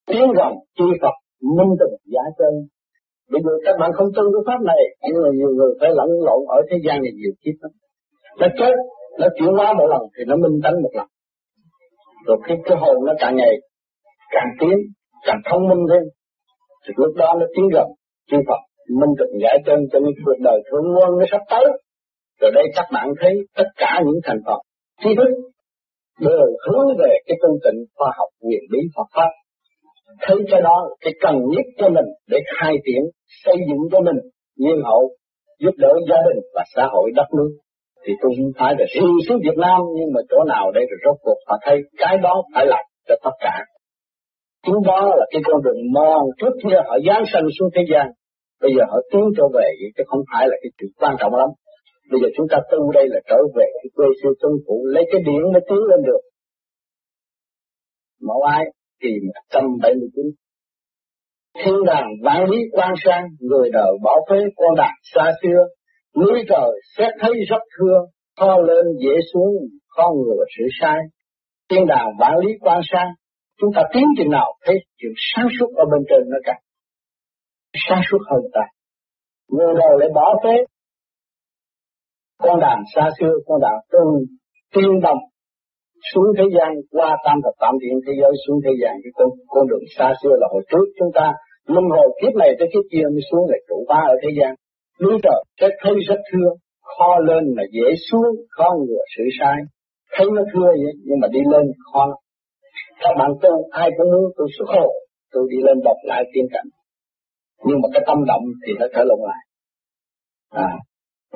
tiếng 0.08 0.28
gần 0.38 0.54
chi 0.78 0.86
Phật 1.02 1.16
minh 1.58 1.76
tình 1.80 1.96
giả 2.14 2.22
chân 2.38 2.54
bây 3.32 3.42
giờ 3.46 3.54
các 3.66 3.76
bạn 3.80 3.92
không 3.98 4.10
tin 4.16 4.26
cái 4.34 4.44
pháp 4.48 4.60
này 4.72 4.84
nhưng 5.10 5.22
mà 5.24 5.30
nhiều 5.40 5.52
người 5.58 5.72
phải 5.80 5.90
lẫn 6.00 6.10
lộn 6.28 6.42
ở 6.58 6.60
thế 6.70 6.78
gian 6.86 6.98
này 7.04 7.12
nhiều 7.20 7.34
kiếp 7.42 7.56
lắm. 7.64 7.72
Nó 8.40 8.48
chết 8.60 8.76
nó 9.20 9.28
chuyển 9.38 9.52
hóa 9.58 9.74
một 9.74 9.88
lần 9.94 10.02
thì 10.14 10.24
nó 10.28 10.36
minh 10.44 10.58
tánh 10.64 10.78
một 10.84 10.94
lần. 10.98 11.08
Rồi 12.26 12.38
khi 12.46 12.56
cái 12.66 12.78
hồn 12.82 12.98
nó 13.06 13.14
càng 13.20 13.36
ngày 13.36 13.54
càng 14.36 14.50
tiến, 14.60 14.78
càng 15.28 15.42
thông 15.50 15.68
minh 15.70 15.84
thêm 15.90 16.04
thì 16.84 16.94
lúc 16.98 17.16
đó 17.16 17.34
nó 17.40 17.46
tiến 17.56 17.66
gần. 17.74 17.88
Chư 18.30 18.38
Phật, 18.48 18.62
minh 19.00 19.14
tịnh 19.20 19.42
giải 19.44 19.58
chân 19.66 19.80
cho 19.92 20.00
những 20.00 20.18
cuộc 20.26 20.40
đời 20.44 20.60
thượng 20.68 20.88
quân 20.96 21.10
nó 21.20 21.26
sắp 21.32 21.42
tới. 21.50 21.66
Rồi 22.42 22.52
đây 22.56 22.64
các 22.76 22.86
bạn 22.94 23.08
thấy 23.22 23.34
tất 23.58 23.70
cả 23.78 24.02
những 24.06 24.20
thành 24.24 24.40
Phật 24.46 24.60
trí 25.04 25.10
thức 25.16 25.32
đều 26.20 26.48
hướng 26.66 26.88
về 27.00 27.12
cái 27.28 27.38
tu 27.42 27.50
tịnh 27.64 27.80
khoa 27.96 28.12
học 28.18 28.30
quyền 28.42 28.64
lý 28.72 28.80
Phật 28.96 29.08
pháp. 29.16 29.32
Thứ 30.28 30.36
cái 30.52 30.62
đó 30.62 30.90
cái 31.02 31.14
cần 31.22 31.36
nhất 31.36 31.66
cho 31.78 31.90
mình 31.90 32.06
để 32.28 32.38
khai 32.56 32.74
triển, 32.86 33.04
xây 33.44 33.56
dựng 33.70 33.80
cho 33.92 34.00
mình 34.00 34.16
nhiên 34.58 34.82
hậu, 34.84 35.10
giúp 35.60 35.76
đỡ 35.78 35.94
gia 36.10 36.18
đình 36.28 36.44
và 36.56 36.64
xã 36.76 36.88
hội 36.92 37.12
đất 37.16 37.28
nước 37.38 37.50
thì 38.08 38.14
tôi 38.22 38.32
không 38.38 38.52
phải 38.60 38.74
là 38.80 38.86
riêng 38.94 39.18
xuống 39.28 39.40
Việt 39.46 39.58
Nam, 39.58 39.82
nhưng 39.98 40.10
mà 40.14 40.22
chỗ 40.30 40.38
nào 40.54 40.72
để 40.76 40.82
rồi 40.90 41.00
rốt 41.06 41.18
cuộc 41.22 41.40
họ 41.48 41.56
thấy 41.66 41.78
cái 41.98 42.18
đó 42.18 42.44
phải 42.54 42.66
làm 42.66 42.86
cho 43.08 43.16
tất 43.24 43.36
cả. 43.40 43.56
chúng 44.66 44.84
đó 44.86 45.02
là 45.20 45.26
cái 45.32 45.42
con 45.46 45.62
đường 45.64 45.82
mòn 45.94 46.24
trước 46.40 46.54
kia 46.64 46.78
họ 46.88 46.96
giáng 47.08 47.24
sanh 47.34 47.48
xuống 47.60 47.70
thế 47.76 47.82
gian. 47.92 48.08
Bây 48.62 48.72
giờ 48.76 48.84
họ 48.92 48.98
tiến 49.12 49.24
trở 49.38 49.44
về 49.54 49.68
chứ 49.98 50.04
không 50.08 50.24
phải 50.32 50.48
là 50.48 50.56
cái 50.62 50.70
chuyện 50.78 50.92
quan 51.00 51.16
trọng 51.20 51.36
lắm. 51.36 51.50
Bây 52.12 52.20
giờ 52.22 52.28
chúng 52.38 52.48
ta 52.52 52.58
tu 52.72 52.92
đây 52.92 53.06
là 53.08 53.20
trở 53.30 53.38
về 53.56 53.66
cái 53.74 53.90
quê 53.96 54.08
siêu 54.22 54.34
tuân 54.42 54.54
phụ 54.68 54.86
lấy 54.86 55.04
cái 55.12 55.22
điện 55.28 55.42
mới 55.54 55.62
tiến 55.70 55.82
lên 55.90 56.00
được. 56.06 56.22
Mẫu 58.22 58.42
ai 58.42 58.64
kỳ 59.02 59.10
179 59.52 60.26
Thiên 61.64 61.76
đàng 61.86 62.08
vạn 62.24 62.50
lý 62.50 62.58
quan 62.72 62.94
sang, 63.06 63.28
người 63.40 63.70
đời 63.74 63.92
bỏ 64.04 64.16
phế 64.30 64.36
con 64.56 64.76
đạt 64.78 64.92
xa 65.14 65.32
xưa, 65.42 65.62
núi 66.22 66.44
trời 66.50 66.70
xét 66.98 67.14
thấy 67.20 67.32
rất 67.50 67.62
thương 67.78 68.06
to 68.40 68.58
lên 68.68 68.86
dễ 69.04 69.16
xuống, 69.34 69.52
con 69.88 70.14
ngừa 70.16 70.44
sự 70.58 70.64
sai. 70.82 71.00
Thiên 71.70 71.86
đàng 71.88 72.08
vạn 72.20 72.34
lý 72.46 72.52
quan 72.60 72.82
sang, 72.92 73.12
chúng 73.62 73.70
ta 73.76 73.82
tiến 73.94 74.04
chừng 74.18 74.32
nào 74.32 74.54
thấy 74.66 74.76
chuyện 74.98 75.12
sáng 75.36 75.48
suốt 75.60 75.68
ở 75.76 75.86
bên 75.92 76.02
trên 76.10 76.30
nó 76.30 76.38
càng 76.44 76.62
sáng 77.90 78.02
suốt 78.12 78.20
hơn 78.32 78.42
ta. 78.54 78.62
Người 79.50 79.74
đời 79.80 80.00
lại 80.00 80.10
bỏ 80.16 80.36
phế, 80.44 80.56
con 82.38 82.60
đàn 82.60 82.80
xa 82.96 83.10
xưa, 83.20 83.34
con 83.46 83.62
đàn 83.62 83.74
tương 83.92 84.14
tiên 84.74 85.00
đồng 85.04 85.18
xuống 86.12 86.30
thế 86.38 86.46
gian, 86.56 86.72
qua 86.92 87.10
tam 87.26 87.38
thập 87.44 87.56
tam 87.64 87.74
thiên 87.82 87.98
thế 88.06 88.14
giới, 88.22 88.32
xuống 88.44 88.60
thế 88.66 88.74
gian 88.82 88.94
cái 89.04 89.12
con 89.18 89.30
con 89.54 89.64
đường 89.70 89.86
xa 89.98 90.08
xưa 90.22 90.34
là 90.42 90.48
hồi 90.54 90.64
trước 90.72 90.86
chúng 91.00 91.12
ta. 91.18 91.28
Luân 91.74 91.86
hồi 91.96 92.08
kiếp 92.20 92.34
này 92.42 92.52
tới 92.60 92.68
kiếp 92.74 92.86
kia 92.92 93.06
mới 93.14 93.24
xuống 93.32 93.46
lại 93.52 93.62
trụ 93.68 93.78
ba 93.92 94.02
ở 94.14 94.16
thế 94.24 94.30
gian. 94.40 94.52
Núi 95.02 95.16
trời 95.24 95.40
sẽ 95.60 95.68
thấy 95.82 95.94
rất 96.10 96.20
thưa, 96.30 96.50
kho 96.96 97.12
lên 97.30 97.44
là 97.58 97.64
dễ 97.76 97.88
xuống 98.08 98.30
khó 98.56 98.68
ngừa 98.80 99.04
sự 99.18 99.24
sai. 99.40 99.58
Thấy 100.16 100.28
nó 100.36 100.44
thưa 100.54 100.70
vậy, 100.84 100.94
nhưng 101.06 101.20
mà 101.22 101.28
đi 101.36 101.40
lên 101.52 101.66
khó 101.94 102.06
các 103.04 103.14
bạn 103.20 103.32
tu, 103.42 103.54
ai 103.72 103.90
cũng 103.98 104.10
muốn 104.12 104.32
tôi 104.38 104.48
xuất 104.58 104.66
khổ 104.68 104.88
tôi 105.34 105.44
đi 105.52 105.58
lên 105.68 105.78
bọc 105.86 105.98
lại 106.04 106.24
tiên 106.34 106.46
cảnh. 106.54 106.70
Nhưng 107.66 107.78
mà 107.82 107.88
cái 107.94 108.04
tâm 108.08 108.18
động 108.28 108.44
thì 108.68 108.74
nó 108.80 108.86
trở 108.94 109.04
lộn 109.04 109.20
lại. 109.30 109.44
À 110.50 110.72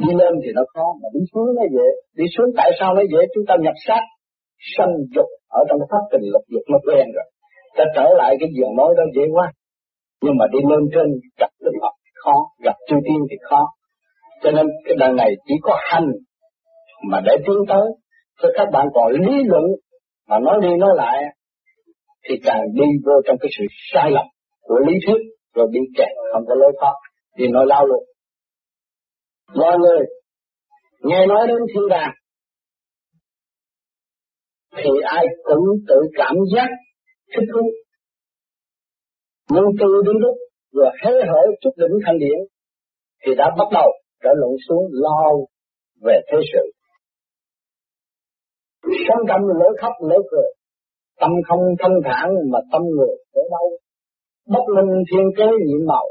đi 0.06 0.12
lên 0.22 0.34
thì 0.44 0.50
nó 0.58 0.64
khó, 0.74 0.86
mà 1.02 1.08
đi 1.16 1.22
xuống 1.32 1.48
nó 1.60 1.66
dễ. 1.76 1.88
Đi 2.20 2.26
xuống 2.38 2.50
tại 2.58 2.70
sao 2.80 2.90
nó 2.98 3.02
dễ? 3.12 3.22
Chúng 3.34 3.46
ta 3.48 3.56
nhập 3.66 3.78
sát 3.88 4.04
sanh 4.78 4.94
dục 5.16 5.26
ở 5.48 5.64
trong 5.70 5.80
pháp 5.92 6.04
tình 6.12 6.22
lục 6.34 6.42
dục 6.48 6.64
nó 6.72 6.78
quen 6.88 7.08
rồi. 7.16 7.28
Ta 7.78 7.84
trở 7.96 8.14
lại 8.18 8.36
cái 8.40 8.50
giường 8.56 8.76
mối 8.78 8.94
đó 8.98 9.04
dễ 9.16 9.22
quá. 9.34 9.52
Nhưng 10.22 10.38
mà 10.38 10.46
đi 10.52 10.60
lên 10.70 10.80
trên 10.94 11.08
gặp 11.40 11.50
đức 11.62 11.72
Phật 11.82 11.94
khó, 12.24 12.34
gặp 12.64 12.76
chư 12.90 12.96
tiên 13.06 13.20
thì 13.30 13.38
khó. 13.50 13.68
Cho 14.44 14.52
nên 14.52 14.68
cái 14.86 14.96
đời 15.00 15.14
này 15.14 15.32
chỉ 15.48 15.54
có 15.62 15.78
hành 15.82 16.08
mà 17.10 17.22
để 17.26 17.36
tiến 17.46 17.58
tới. 17.68 17.88
Cho 18.42 18.50
các 18.58 18.68
bạn 18.74 18.88
còn 18.94 19.12
lý 19.12 19.44
luận 19.46 19.64
mà 20.28 20.40
nói 20.40 20.60
đi 20.62 20.70
nói 20.78 20.92
lại 20.96 21.24
thì 22.30 22.36
càng 22.44 22.62
đi 22.74 22.86
vô 23.06 23.14
trong 23.26 23.38
cái 23.42 23.50
sự 23.58 23.66
sai 23.94 24.12
lầm 24.12 24.26
của 24.62 24.80
lý 24.88 24.94
thuyết 25.08 25.22
rồi 25.56 25.68
bị 25.72 25.80
kẹt, 25.98 26.10
không 26.34 26.44
có 26.48 26.56
lối 26.56 26.72
thoát. 26.80 26.94
Thì 27.38 27.48
nói 27.48 27.66
lao 27.68 27.86
luôn 27.86 28.04
mọi 29.56 29.78
người, 29.78 30.06
nghe 31.04 31.26
nói 31.26 31.48
đến 31.48 31.58
thiên 31.74 31.88
đàng 31.90 32.14
thì 34.78 34.90
ai 35.04 35.26
cũng 35.44 35.66
tự 35.88 35.96
cảm 36.14 36.36
giác 36.56 36.70
thích 37.36 37.48
thú. 37.54 37.62
Nhưng 39.52 39.66
từ 39.80 39.88
đến 40.06 40.16
lúc 40.20 40.36
vừa 40.74 40.90
hé 41.04 41.12
hở 41.12 41.42
chút 41.62 41.70
đỉnh 41.78 41.98
thanh 42.06 42.20
điển 42.20 42.40
thì 43.26 43.36
đã 43.36 43.46
bắt 43.58 43.68
đầu 43.74 43.92
trở 44.24 44.30
lộn 44.36 44.56
xuống 44.68 44.84
lo 44.92 45.32
về 46.02 46.20
thế 46.32 46.38
sự. 46.54 46.72
Sống 48.84 49.28
tâm 49.28 49.42
lỡ 49.60 49.70
khóc 49.82 49.94
lỡ 50.10 50.16
cười, 50.32 50.50
tâm 51.20 51.32
không 51.48 51.60
thanh 51.80 51.98
thản 52.06 52.30
mà 52.52 52.60
tâm 52.72 52.82
người 52.82 53.16
ở 53.34 53.42
đâu. 53.52 53.70
Bất 54.48 54.64
minh 54.76 55.04
thiên 55.12 55.26
kế 55.38 55.46
nhiệm 55.66 55.88
màu, 55.88 56.06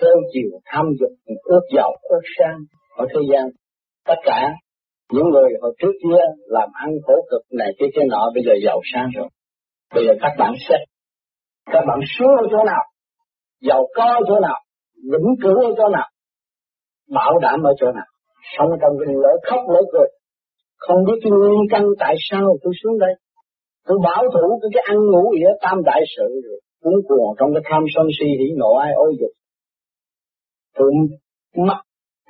theo 0.00 0.14
chiều 0.32 0.60
tham 0.64 0.86
dục 1.00 1.12
ước 1.44 1.60
giàu 1.76 1.92
ước 2.02 2.22
sang 2.38 2.58
ở 2.96 3.06
thế 3.08 3.20
gian. 3.32 3.46
Tất 4.06 4.14
cả 4.24 4.40
những 5.12 5.28
người 5.32 5.50
hồi 5.60 5.74
trước 5.78 5.92
kia 6.02 6.22
làm 6.46 6.68
ăn 6.72 6.90
khổ 7.06 7.14
cực 7.30 7.42
này 7.58 7.70
kia 7.78 7.86
kia 7.94 8.06
nọ 8.08 8.30
bây 8.34 8.42
giờ 8.46 8.52
giàu 8.66 8.80
sang 8.92 9.08
rồi. 9.16 9.28
Bây 9.94 10.04
giờ 10.06 10.12
các 10.20 10.32
bạn 10.38 10.52
xét, 10.68 10.80
các 11.66 11.84
bạn 11.88 12.00
sướng 12.18 12.34
ở 12.42 12.46
chỗ 12.50 12.64
nào, 12.66 12.82
giàu 13.60 13.86
có 13.96 14.04
ở 14.04 14.20
chỗ 14.28 14.40
nào, 14.40 14.58
vĩnh 15.12 15.30
cửu 15.42 15.64
ở 15.70 15.74
chỗ 15.76 15.88
nào, 15.88 16.08
bảo 17.14 17.38
đảm 17.42 17.62
ở 17.62 17.72
chỗ 17.80 17.86
nào, 17.92 18.08
sống 18.58 18.70
trong 18.80 18.92
cái 18.98 19.14
lỡ 19.22 19.32
khóc 19.50 19.60
lỡ 19.74 19.80
cười. 19.92 20.08
Không 20.78 21.04
biết 21.06 21.18
cái 21.22 21.30
nguyên 21.30 21.60
căn 21.70 21.84
tại 21.98 22.14
sao 22.30 22.56
tôi 22.62 22.72
xuống 22.82 22.98
đây. 22.98 23.14
Tôi 23.86 23.98
bảo 24.04 24.24
thủ 24.34 24.58
cái, 24.62 24.70
cái 24.74 24.82
ăn 24.86 24.96
ngủ 25.10 25.24
gì 25.34 25.42
đó 25.44 25.50
tam 25.60 25.78
đại 25.84 26.00
sự 26.16 26.40
rồi. 26.44 26.60
Cuốn 26.82 26.94
cuồng 27.08 27.36
trong 27.38 27.50
cái 27.54 27.62
tham 27.70 27.82
sân 27.94 28.06
si 28.20 28.26
hỉ 28.26 28.48
nộ 28.56 28.74
ai 28.74 28.92
ôi 28.96 29.12
dục. 29.20 29.30
Tôi 30.74 30.90
mắt 31.56 31.80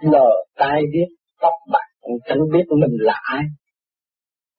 lờ 0.03 0.29
tai 0.57 0.83
biết 0.93 1.09
tóc 1.41 1.53
bạc 1.73 1.80
còn 2.11 2.19
chẳng 2.29 2.39
biết 2.53 2.65
mình 2.83 2.95
là 3.09 3.17
ai. 3.23 3.43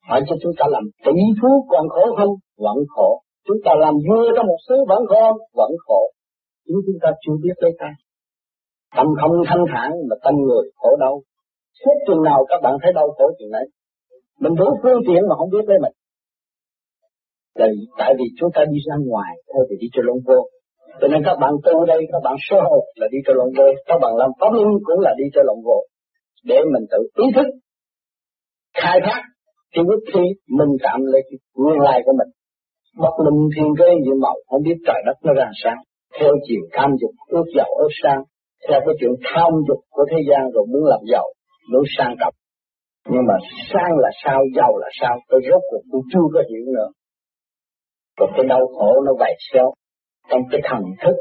Hỏi 0.09 0.21
cho 0.27 0.35
chúng 0.41 0.51
ta 0.59 0.65
làm 0.69 0.83
tỷ 1.05 1.11
phú 1.41 1.51
còn 1.69 1.89
khổ 1.89 2.15
không? 2.17 2.33
Vẫn 2.57 2.77
khổ. 2.89 3.21
Chúng 3.47 3.57
ta 3.65 3.71
làm 3.79 3.93
vua 4.07 4.23
trong 4.35 4.47
một 4.47 4.61
xứ 4.67 4.75
vẫn 4.87 5.01
khổ 5.07 5.37
Vẫn 5.53 5.71
khổ. 5.85 6.01
Chính 6.65 6.77
chúng 6.85 6.99
ta 7.01 7.09
chưa 7.21 7.33
biết 7.43 7.55
lấy 7.57 7.71
tay. 7.79 7.93
Tâm 8.97 9.07
không 9.21 9.31
thanh 9.47 9.63
thản 9.73 9.89
mà 10.09 10.15
tâm 10.23 10.33
người 10.35 10.65
khổ 10.75 10.89
đau. 10.99 11.21
Suốt 11.79 11.95
chừng 12.07 12.23
nào 12.23 12.45
các 12.49 12.59
bạn 12.63 12.73
thấy 12.83 12.93
đau 12.93 13.07
khổ 13.17 13.25
chừng 13.39 13.51
đấy. 13.51 13.65
Mình 14.39 14.55
đủ 14.55 14.65
phương 14.83 15.01
tiện 15.07 15.21
mà 15.29 15.35
không 15.35 15.49
biết 15.49 15.65
lấy 15.67 15.77
mình. 15.81 15.95
Là 17.55 17.67
tại 17.97 18.13
vì 18.17 18.25
chúng 18.39 18.49
ta 18.55 18.61
đi 18.71 18.79
ra 18.89 18.95
ngoài 19.09 19.33
thôi 19.53 19.63
thì 19.69 19.75
đi 19.81 19.87
cho 19.93 20.01
lông 20.05 20.21
vô. 20.27 20.39
Cho 21.01 21.07
nên 21.07 21.21
các 21.25 21.37
bạn 21.41 21.53
tu 21.65 21.85
đây, 21.85 21.99
các 22.11 22.21
bạn 22.23 22.35
sơ 22.39 22.57
hồn 22.69 22.83
là 22.95 23.07
đi 23.11 23.17
cho 23.25 23.33
lông 23.33 23.51
vô. 23.57 23.67
Các 23.85 23.97
bạn 24.01 24.13
làm 24.15 24.29
pháp 24.39 24.51
luân 24.53 24.67
cũng 24.85 24.99
là 24.99 25.11
đi 25.17 25.25
cho 25.33 25.41
lông 25.45 25.61
vô 25.65 25.79
để 26.43 26.57
mình 26.73 26.85
tự 26.91 27.23
ý 27.23 27.25
thức, 27.35 27.47
khai 28.73 28.99
thác 29.03 29.21
thì 29.75 29.81
lúc 29.89 30.03
khi 30.13 30.23
mình 30.57 30.71
cảm 30.81 30.99
lấy 31.11 31.21
cái 31.29 31.37
nguyên 31.55 31.79
lai 31.79 32.01
của 32.05 32.13
mình. 32.19 32.31
Bất 32.97 33.15
linh 33.25 33.49
thiên 33.55 33.69
cơ 33.79 33.85
dự 34.05 34.13
màu 34.21 34.35
không 34.47 34.61
biết 34.63 34.77
trời 34.87 35.01
đất 35.05 35.17
nó 35.23 35.33
ra 35.33 35.49
sao. 35.63 35.77
Theo 36.19 36.31
chiều 36.47 36.61
tham 36.71 36.89
dục 37.01 37.11
ước 37.27 37.47
giàu 37.57 37.69
ước 37.79 37.93
sang, 38.03 38.21
theo 38.67 38.79
cái 38.85 38.95
chuyện 38.99 39.11
tham 39.23 39.51
dục 39.67 39.79
của 39.89 40.05
thế 40.11 40.17
gian 40.29 40.51
rồi 40.53 40.65
muốn 40.71 40.83
làm 40.85 40.99
giàu, 41.11 41.25
muốn 41.71 41.83
sang 41.97 42.15
trọng. 42.19 42.33
Nhưng 43.11 43.25
mà 43.27 43.35
sang 43.73 43.93
là 44.03 44.09
sao, 44.23 44.39
giàu 44.57 44.77
là 44.77 44.89
sao, 45.01 45.15
tôi 45.29 45.41
rốt 45.49 45.61
cuộc 45.69 45.83
cũng 45.91 46.01
chưa 46.13 46.27
có 46.33 46.41
hiểu 46.49 46.65
nữa. 46.77 46.89
Còn 48.19 48.29
cái 48.35 48.45
đau 48.49 48.67
khổ 48.67 49.01
nó 49.05 49.11
vậy 49.19 49.33
xéo 49.53 49.73
trong 50.29 50.41
cái 50.51 50.61
thần 50.63 50.83
thức. 51.03 51.15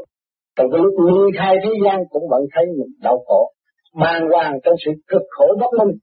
Trong 0.55 0.67
cái 0.71 0.79
lúc 0.83 0.93
ly 1.07 1.37
khai 1.39 1.55
thế 1.63 1.71
gian 1.85 1.99
cũng 2.09 2.23
vẫn 2.29 2.41
thấy 2.53 2.65
mình 2.65 2.91
đau 3.01 3.17
khổ 3.27 3.51
bàng 3.93 4.21
hoàng 4.31 4.53
trong 4.63 4.73
sự 4.85 4.91
cực 5.07 5.21
khổ 5.29 5.45
bất 5.59 5.85
minh, 5.85 5.97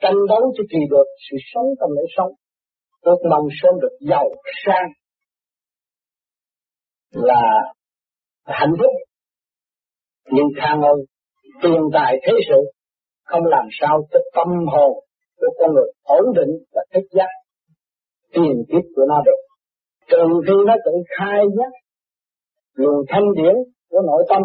tranh 0.00 0.26
đấu 0.28 0.52
cho 0.56 0.64
kỳ 0.70 0.78
được 0.90 1.04
sự 1.30 1.36
sống 1.54 1.66
trong 1.80 1.90
lễ 1.90 2.02
sống. 2.16 2.32
Ước 3.00 3.16
mong 3.30 3.48
sớm 3.62 3.74
được 3.80 3.96
giàu 4.00 4.24
sang 4.66 4.88
là 7.10 7.72
hạnh 8.44 8.72
phúc. 8.78 8.92
Nhưng 10.30 10.46
khang 10.56 10.82
ơn 10.82 10.98
tiền 11.62 11.80
tài 11.92 12.16
thế 12.26 12.32
sự 12.48 12.70
không 13.24 13.44
làm 13.44 13.66
sao 13.80 14.00
cho 14.10 14.20
tâm 14.34 14.48
hồn 14.48 15.04
của 15.36 15.46
con 15.58 15.74
người 15.74 15.92
ổn 16.02 16.24
định 16.36 16.56
và 16.72 16.82
thích 16.94 17.08
giác 17.10 17.28
tiền 18.32 18.64
kiếp 18.68 18.82
của 18.96 19.02
nó 19.08 19.22
được. 19.26 19.40
Trừ 20.10 20.40
khi 20.46 20.54
nó 20.66 20.74
tự 20.84 20.92
khai 21.18 21.44
giác 21.58 21.72
luồng 22.74 23.04
thanh 23.08 23.24
điển 23.36 23.54
của 23.90 24.02
nội 24.06 24.24
tâm 24.28 24.42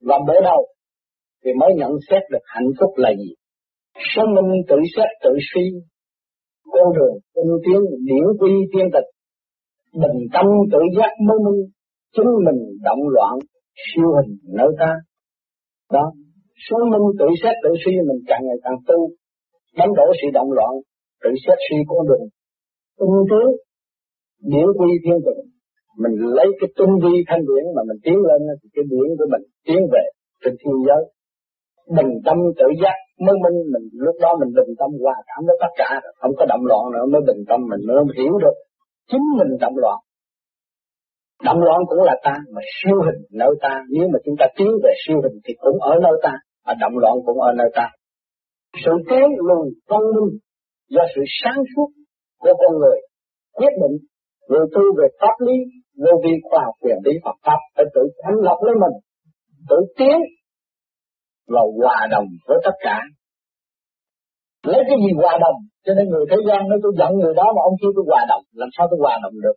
và 0.00 0.18
mở 0.26 0.34
đầu 0.44 0.66
thì 1.44 1.50
mới 1.60 1.70
nhận 1.76 1.92
xét 2.10 2.22
được 2.30 2.44
hạnh 2.54 2.70
phúc 2.80 2.90
là 2.96 3.10
gì. 3.18 3.30
Sống 4.14 4.34
minh 4.34 4.62
tự 4.68 4.76
xét 4.96 5.08
tự 5.24 5.30
suy, 5.54 5.64
con 6.72 6.88
đường 6.96 7.16
tinh 7.34 7.52
tiến 7.64 7.80
điển 8.08 8.24
quy 8.40 8.52
tiên 8.72 8.86
tịch, 8.94 9.08
bình 10.02 10.18
tâm 10.34 10.46
tự 10.72 10.80
giác 10.96 11.12
mới 11.26 11.38
minh, 11.44 11.60
chính 12.16 12.30
mình 12.46 12.60
động 12.82 13.02
loạn, 13.14 13.34
siêu 13.86 14.08
hình 14.16 14.30
nơi 14.58 14.70
ta. 14.78 14.92
Đó, 15.92 16.04
sống 16.66 16.90
minh 16.90 17.06
tự 17.18 17.26
xét 17.42 17.54
tự 17.62 17.70
suy 17.84 17.92
mình 18.08 18.20
càng 18.26 18.42
ngày 18.46 18.58
càng 18.64 18.78
tu, 18.88 18.98
đánh 19.76 19.92
đổ 19.96 20.06
sự 20.22 20.28
động 20.34 20.52
loạn, 20.52 20.72
tự 21.22 21.30
xét 21.46 21.58
suy 21.66 21.76
con 21.88 22.06
đường, 22.08 22.26
tinh 22.98 23.16
tiến, 23.30 23.46
điển 24.52 24.66
quy 24.78 24.90
tiên 25.04 25.18
tịch. 25.26 25.40
Mình 26.02 26.14
lấy 26.36 26.46
cái 26.60 26.68
tinh 26.78 26.92
vi 27.02 27.14
thanh 27.28 27.42
điển 27.48 27.64
mà 27.76 27.82
mình 27.88 28.00
tiến 28.04 28.18
lên 28.28 28.40
thì 28.60 28.68
cái 28.74 28.84
điển 28.92 29.08
của 29.18 29.28
mình 29.32 29.44
tiến 29.66 29.80
về 29.92 30.04
trên 30.42 30.54
thiên 30.60 30.76
giới 30.86 31.02
bình 31.96 32.10
tâm 32.26 32.36
tự 32.58 32.66
giác, 32.82 32.96
mới 33.24 33.34
minh 33.44 33.58
mình, 33.72 33.86
lúc 34.06 34.16
đó 34.20 34.30
mình 34.40 34.50
bình 34.58 34.70
tâm 34.80 34.90
hòa 35.02 35.16
cảm 35.28 35.40
với 35.46 35.56
tất 35.60 35.72
cả, 35.80 35.90
không 36.20 36.32
có 36.38 36.44
động 36.52 36.64
loạn 36.70 36.84
nữa, 36.94 37.06
mới 37.12 37.22
bình 37.28 37.42
tâm 37.48 37.60
mình, 37.70 37.82
mới 37.86 37.96
hiểu 38.18 38.34
được 38.44 38.56
chính 39.10 39.24
mình 39.38 39.50
động 39.60 39.76
loạn. 39.76 39.98
Động 41.44 41.60
loạn 41.66 41.80
cũng 41.88 42.02
là 42.02 42.16
ta, 42.22 42.34
mà 42.54 42.62
siêu 42.76 42.96
hình 43.06 43.20
nơi 43.40 43.52
ta, 43.60 43.74
nếu 43.90 44.08
mà 44.12 44.18
chúng 44.24 44.36
ta 44.40 44.46
tiến 44.56 44.70
về 44.84 44.92
siêu 45.06 45.18
hình 45.24 45.36
thì 45.44 45.54
cũng 45.60 45.78
ở 45.80 45.94
nơi 46.02 46.12
ta, 46.22 46.32
mà 46.66 46.72
động 46.80 46.98
loạn 46.98 47.14
cũng 47.26 47.40
ở 47.40 47.52
nơi 47.56 47.70
ta. 47.74 47.86
Sự 48.84 48.92
kế 49.10 49.20
lùi 49.48 49.66
văn 49.88 50.00
minh 50.14 50.38
do 50.88 51.02
sự 51.14 51.22
sáng 51.42 51.62
suốt 51.76 51.88
của 52.38 52.54
con 52.60 52.78
người 52.78 52.98
quyết 53.56 53.74
định 53.82 53.96
người 54.48 54.66
tu 54.74 54.82
về 54.98 55.06
pháp 55.20 55.36
lý 55.46 55.56
vô 56.02 56.12
vi 56.24 56.30
khoa 56.42 56.60
học 56.64 56.74
quyền 56.82 56.98
lý 57.04 57.12
Phật 57.24 57.36
pháp 57.46 57.60
phải 57.76 57.84
tự 57.94 58.00
thanh 58.22 58.38
lập 58.46 58.58
lấy 58.66 58.74
mình, 58.82 58.96
tự 59.68 59.76
tiến 59.98 60.18
và 61.52 61.62
hòa 61.78 62.06
đồng 62.10 62.28
với 62.48 62.58
tất 62.64 62.76
cả. 62.86 62.98
Lấy 64.66 64.82
cái 64.88 64.98
gì 65.04 65.10
hòa 65.22 65.38
đồng? 65.44 65.58
Cho 65.86 65.94
nên 65.94 66.08
người 66.08 66.24
thế 66.30 66.36
gian 66.48 66.68
nói, 66.68 66.78
tôi 66.82 66.92
giận 66.98 67.10
người 67.18 67.34
đó 67.34 67.46
mà 67.56 67.60
ông 67.68 67.76
kêu 67.80 67.90
tôi 67.96 68.04
hòa 68.08 68.22
đồng, 68.28 68.44
làm 68.52 68.68
sao 68.76 68.86
tôi 68.90 68.98
hòa 69.02 69.18
đồng 69.22 69.36
được? 69.44 69.56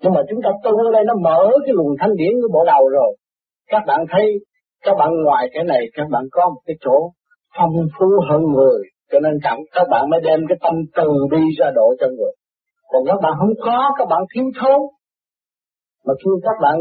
Nhưng 0.00 0.12
mà 0.16 0.20
chúng 0.30 0.40
ta 0.44 0.50
tu 0.64 0.72
ở 0.86 0.90
đây 0.92 1.04
nó 1.04 1.14
mở 1.26 1.40
cái 1.64 1.74
luồng 1.78 1.94
thanh 2.00 2.14
điển 2.16 2.32
của 2.42 2.50
bộ 2.54 2.64
đầu 2.64 2.88
rồi. 2.88 3.10
Các 3.72 3.82
bạn 3.86 4.00
thấy, 4.12 4.26
các 4.84 4.94
bạn 4.98 5.10
ngoài 5.24 5.44
cái 5.54 5.64
này, 5.64 5.82
các 5.96 6.06
bạn 6.10 6.24
có 6.32 6.48
một 6.48 6.60
cái 6.66 6.76
chỗ 6.80 6.96
phong 7.58 7.72
phú 7.98 8.06
hơn 8.30 8.42
người, 8.54 8.80
cho 9.12 9.20
nên 9.20 9.32
cảm, 9.42 9.58
các 9.72 9.86
bạn 9.90 10.10
mới 10.10 10.20
đem 10.24 10.40
cái 10.48 10.58
tâm 10.60 10.74
từ 10.96 11.08
bi 11.30 11.42
ra 11.58 11.70
độ 11.74 11.94
cho 12.00 12.06
người. 12.06 12.34
Còn 12.90 13.02
các 13.06 13.18
bạn 13.22 13.32
không 13.38 13.54
có, 13.64 13.90
các 13.98 14.08
bạn 14.10 14.22
thiếu 14.34 14.44
thốn. 14.60 14.80
Mà 16.06 16.14
khi 16.20 16.30
các 16.42 16.56
bạn 16.62 16.76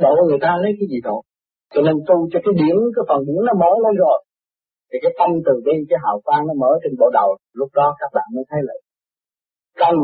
độ 0.00 0.14
người 0.28 0.38
ta 0.40 0.56
lấy 0.62 0.72
cái 0.80 0.88
gì 0.90 1.00
độ? 1.04 1.22
Cho 1.72 1.80
nên 1.86 1.94
tu 2.08 2.16
cho 2.32 2.38
cái 2.44 2.54
điển 2.60 2.76
cái 2.94 3.04
phần 3.08 3.20
điển 3.26 3.40
nó 3.48 3.54
mở 3.62 3.70
lên 3.84 3.94
rồi. 4.04 4.18
Thì 4.88 4.96
cái 5.02 5.12
tâm 5.18 5.30
từ 5.46 5.54
bi, 5.64 5.74
cái 5.90 5.98
hào 6.04 6.16
quang 6.24 6.42
nó 6.48 6.54
mở 6.62 6.70
trên 6.82 6.92
bộ 7.00 7.06
đầu. 7.18 7.30
Lúc 7.60 7.70
đó 7.78 7.86
các 8.00 8.10
bạn 8.16 8.26
mới 8.34 8.44
thấy 8.50 8.60
là 8.68 8.74
cần 9.82 9.94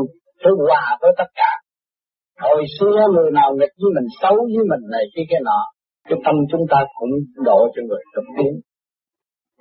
phải 0.41 0.53
hòa 0.67 0.85
với 1.01 1.11
tất 1.19 1.29
cả. 1.39 1.51
Hồi 2.45 2.63
xưa 2.79 2.97
người 3.15 3.31
nào 3.39 3.49
nghịch 3.53 3.75
với 3.81 3.91
mình, 3.95 4.07
xấu 4.21 4.35
với 4.53 4.65
mình 4.71 4.83
này 4.95 5.05
kia 5.13 5.25
cái 5.29 5.41
nọ, 5.47 5.59
cái 6.09 6.19
tâm 6.25 6.35
chúng 6.51 6.65
ta 6.71 6.79
cũng 6.99 7.13
độ 7.47 7.59
cho 7.73 7.81
người 7.87 8.03
tập 8.15 8.25
tiến 8.37 8.53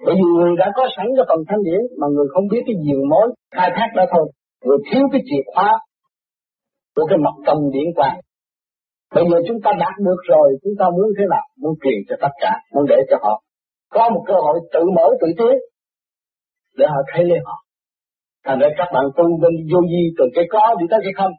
bởi 0.06 0.14
vì 0.14 0.28
người 0.36 0.52
đã 0.58 0.66
có 0.76 0.82
sẵn 0.96 1.06
cái 1.16 1.24
phần 1.28 1.40
thanh 1.48 1.62
điển 1.66 1.80
mà 2.00 2.06
người 2.14 2.28
không 2.34 2.46
biết 2.50 2.62
cái 2.66 2.76
diều 2.86 3.02
mối 3.10 3.26
khai 3.56 3.70
thác 3.76 3.88
đó 3.96 4.04
thôi. 4.12 4.26
Người 4.64 4.78
thiếu 4.88 5.04
cái 5.12 5.20
chìa 5.28 5.42
khóa 5.54 5.70
của 6.96 7.06
cái 7.08 7.18
mặt 7.24 7.36
tâm 7.46 7.56
điển 7.72 7.88
quan 7.96 8.16
bây 9.14 9.24
giờ 9.30 9.38
chúng 9.48 9.60
ta 9.64 9.70
đạt 9.78 9.94
được 10.06 10.20
rồi, 10.28 10.46
chúng 10.62 10.72
ta 10.78 10.86
muốn 10.90 11.08
thế 11.18 11.24
nào? 11.30 11.46
Muốn 11.62 11.74
truyền 11.82 11.98
cho 12.08 12.16
tất 12.20 12.32
cả, 12.40 12.52
muốn 12.72 12.84
để 12.88 12.96
cho 13.10 13.16
họ 13.22 13.42
có 13.90 14.10
một 14.14 14.24
cơ 14.26 14.34
hội 14.34 14.60
tự 14.72 14.80
mở 14.96 15.06
tự 15.20 15.28
tiến, 15.38 15.56
để 16.78 16.86
họ 16.88 17.00
thấy 17.12 17.24
lên 17.24 17.42
họ. 17.44 17.56
Thành 18.44 18.58
ra 18.58 18.68
các 18.78 18.88
bạn 18.94 19.04
tu 19.16 19.24
bên 19.42 19.52
vô 19.72 19.80
di 19.92 20.02
từ 20.18 20.24
cái 20.34 20.44
có 20.50 20.74
đi 20.80 20.86
tới 20.90 21.00
cái 21.02 21.12
không. 21.16 21.32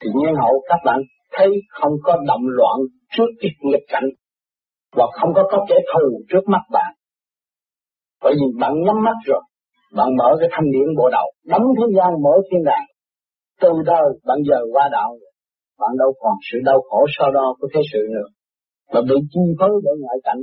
Thì 0.00 0.10
nhiên 0.14 0.34
hậu 0.42 0.62
các 0.68 0.80
bạn 0.84 1.00
thấy 1.36 1.48
không 1.70 1.92
có 2.02 2.16
động 2.26 2.44
loạn 2.58 2.78
trước 3.16 3.30
cái 3.40 3.50
nghịch 3.62 3.86
cảnh, 3.88 4.08
và 4.96 5.06
không 5.20 5.30
có 5.34 5.42
có 5.50 5.66
kẻ 5.68 5.76
thù 5.94 6.20
trước 6.28 6.44
mắt 6.46 6.62
bạn. 6.72 6.94
Bởi 8.22 8.34
vì 8.34 8.46
bạn 8.60 8.72
nhắm 8.86 8.96
mắt 9.04 9.16
rồi, 9.24 9.42
bạn 9.96 10.08
mở 10.16 10.36
cái 10.40 10.48
thanh 10.52 10.70
điển 10.72 10.88
bộ 10.98 11.08
đầu, 11.12 11.26
đóng 11.46 11.62
thế 11.78 11.86
gian, 11.96 12.22
mở 12.22 12.30
thiên 12.50 12.64
đàng. 12.64 12.86
Từ 13.60 13.68
đời 13.86 14.06
bạn 14.26 14.38
giờ 14.48 14.58
qua 14.72 14.88
đạo 14.92 15.16
bạn 15.80 15.92
đâu 16.02 16.10
còn 16.22 16.34
sự 16.48 16.58
đau 16.68 16.80
khổ 16.88 17.00
so 17.16 17.26
đo 17.36 17.46
của 17.58 17.68
thế 17.74 17.80
sự 17.92 18.02
nữa. 18.14 18.28
Mà 18.92 19.00
bị 19.08 19.16
chi 19.32 19.40
phối 19.58 19.72
bởi 19.84 19.96
ngoại 20.02 20.18
cảnh, 20.26 20.40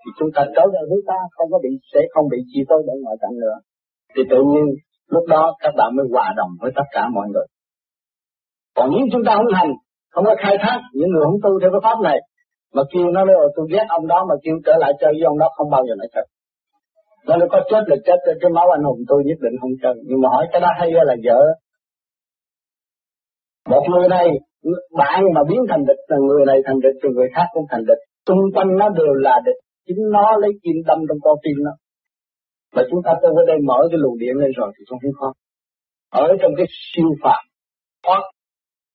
thì 0.00 0.10
chúng 0.18 0.30
ta 0.34 0.42
trở 0.54 0.64
về 0.74 0.82
với 0.90 1.00
ta, 1.10 1.18
không 1.30 1.48
có 1.52 1.58
bị, 1.64 1.70
sẽ 1.92 2.00
không 2.12 2.26
bị 2.32 2.38
chi 2.50 2.60
phối 2.68 2.80
bởi 2.86 2.96
ngoại 3.04 3.16
cảnh 3.22 3.34
nữa. 3.44 3.56
Thì 4.14 4.22
tự 4.30 4.40
nhiên, 4.50 4.66
lúc 5.14 5.24
đó 5.34 5.42
các 5.62 5.72
bạn 5.78 5.96
mới 5.96 6.06
hòa 6.12 6.26
đồng 6.36 6.50
với 6.60 6.70
tất 6.76 6.88
cả 6.94 7.02
mọi 7.16 7.26
người. 7.32 7.46
Còn 8.76 8.90
nếu 8.92 9.04
chúng 9.12 9.24
ta 9.26 9.32
không 9.36 9.52
hành, 9.58 9.72
không 10.12 10.24
có 10.24 10.34
khai 10.38 10.56
thác 10.62 10.78
những 10.92 11.10
người 11.10 11.24
không 11.24 11.40
tu 11.44 11.60
theo 11.60 11.70
cái 11.74 11.80
pháp 11.86 11.98
này, 12.08 12.18
mà 12.74 12.82
kêu 12.92 13.06
nó 13.14 13.24
nói 13.24 13.36
tôi 13.56 13.66
ghét 13.72 13.86
ông 13.88 14.06
đó, 14.06 14.26
mà 14.28 14.34
kêu 14.42 14.54
trở 14.66 14.72
lại 14.82 14.92
chơi 15.00 15.12
với 15.12 15.24
ông 15.30 15.38
đó, 15.38 15.48
không 15.56 15.70
bao 15.70 15.82
giờ 15.86 15.94
nó 15.98 16.04
chơi 16.14 16.26
nó 17.28 17.36
nói, 17.36 17.48
có 17.52 17.60
chết 17.70 17.82
là 17.86 17.96
chết, 18.06 18.18
cái 18.40 18.50
máu 18.50 18.66
anh 18.76 18.82
hùng 18.82 18.98
tôi 19.08 19.22
nhất 19.26 19.38
định 19.40 19.56
không 19.60 19.70
chơi 19.82 19.94
nhưng 20.08 20.20
mà 20.20 20.28
hỏi 20.28 20.46
cái 20.52 20.60
đó 20.60 20.68
hay 20.78 20.90
là 20.92 21.16
vợ 21.24 21.40
một 23.70 23.82
người 23.90 24.08
này, 24.08 24.26
bạn 24.98 25.20
mà 25.34 25.40
biến 25.50 25.60
thành 25.68 25.84
địch, 25.88 26.02
là 26.08 26.16
người 26.26 26.44
này 26.46 26.58
thành 26.66 26.80
địch, 26.84 26.96
thì 27.02 27.08
người 27.16 27.28
khác 27.34 27.46
cũng 27.52 27.66
thành 27.70 27.84
địch. 27.88 28.02
Xung 28.26 28.38
quanh 28.54 28.76
nó 28.80 28.88
đều 28.88 29.12
là 29.26 29.40
địch. 29.46 29.60
Chính 29.86 30.02
nó 30.12 30.36
lấy 30.36 30.50
kim 30.62 30.76
đâm 30.86 30.98
trong 31.08 31.18
con 31.22 31.36
tim 31.44 31.56
nó. 31.66 31.70
Mà 32.74 32.82
chúng 32.90 33.00
ta 33.04 33.12
tôi 33.22 33.30
ở 33.36 33.42
đây 33.46 33.56
mở 33.68 33.78
cái 33.90 33.98
luồng 33.98 34.18
điện 34.18 34.34
lên 34.36 34.50
rồi 34.56 34.72
thì 34.78 34.84
không 34.88 34.98
thấy 35.02 35.12
khó 35.20 35.32
ở 36.10 36.28
trong 36.40 36.52
cái 36.56 36.66
siêu 36.68 37.10
phạm 37.22 37.44
thoát 38.06 38.22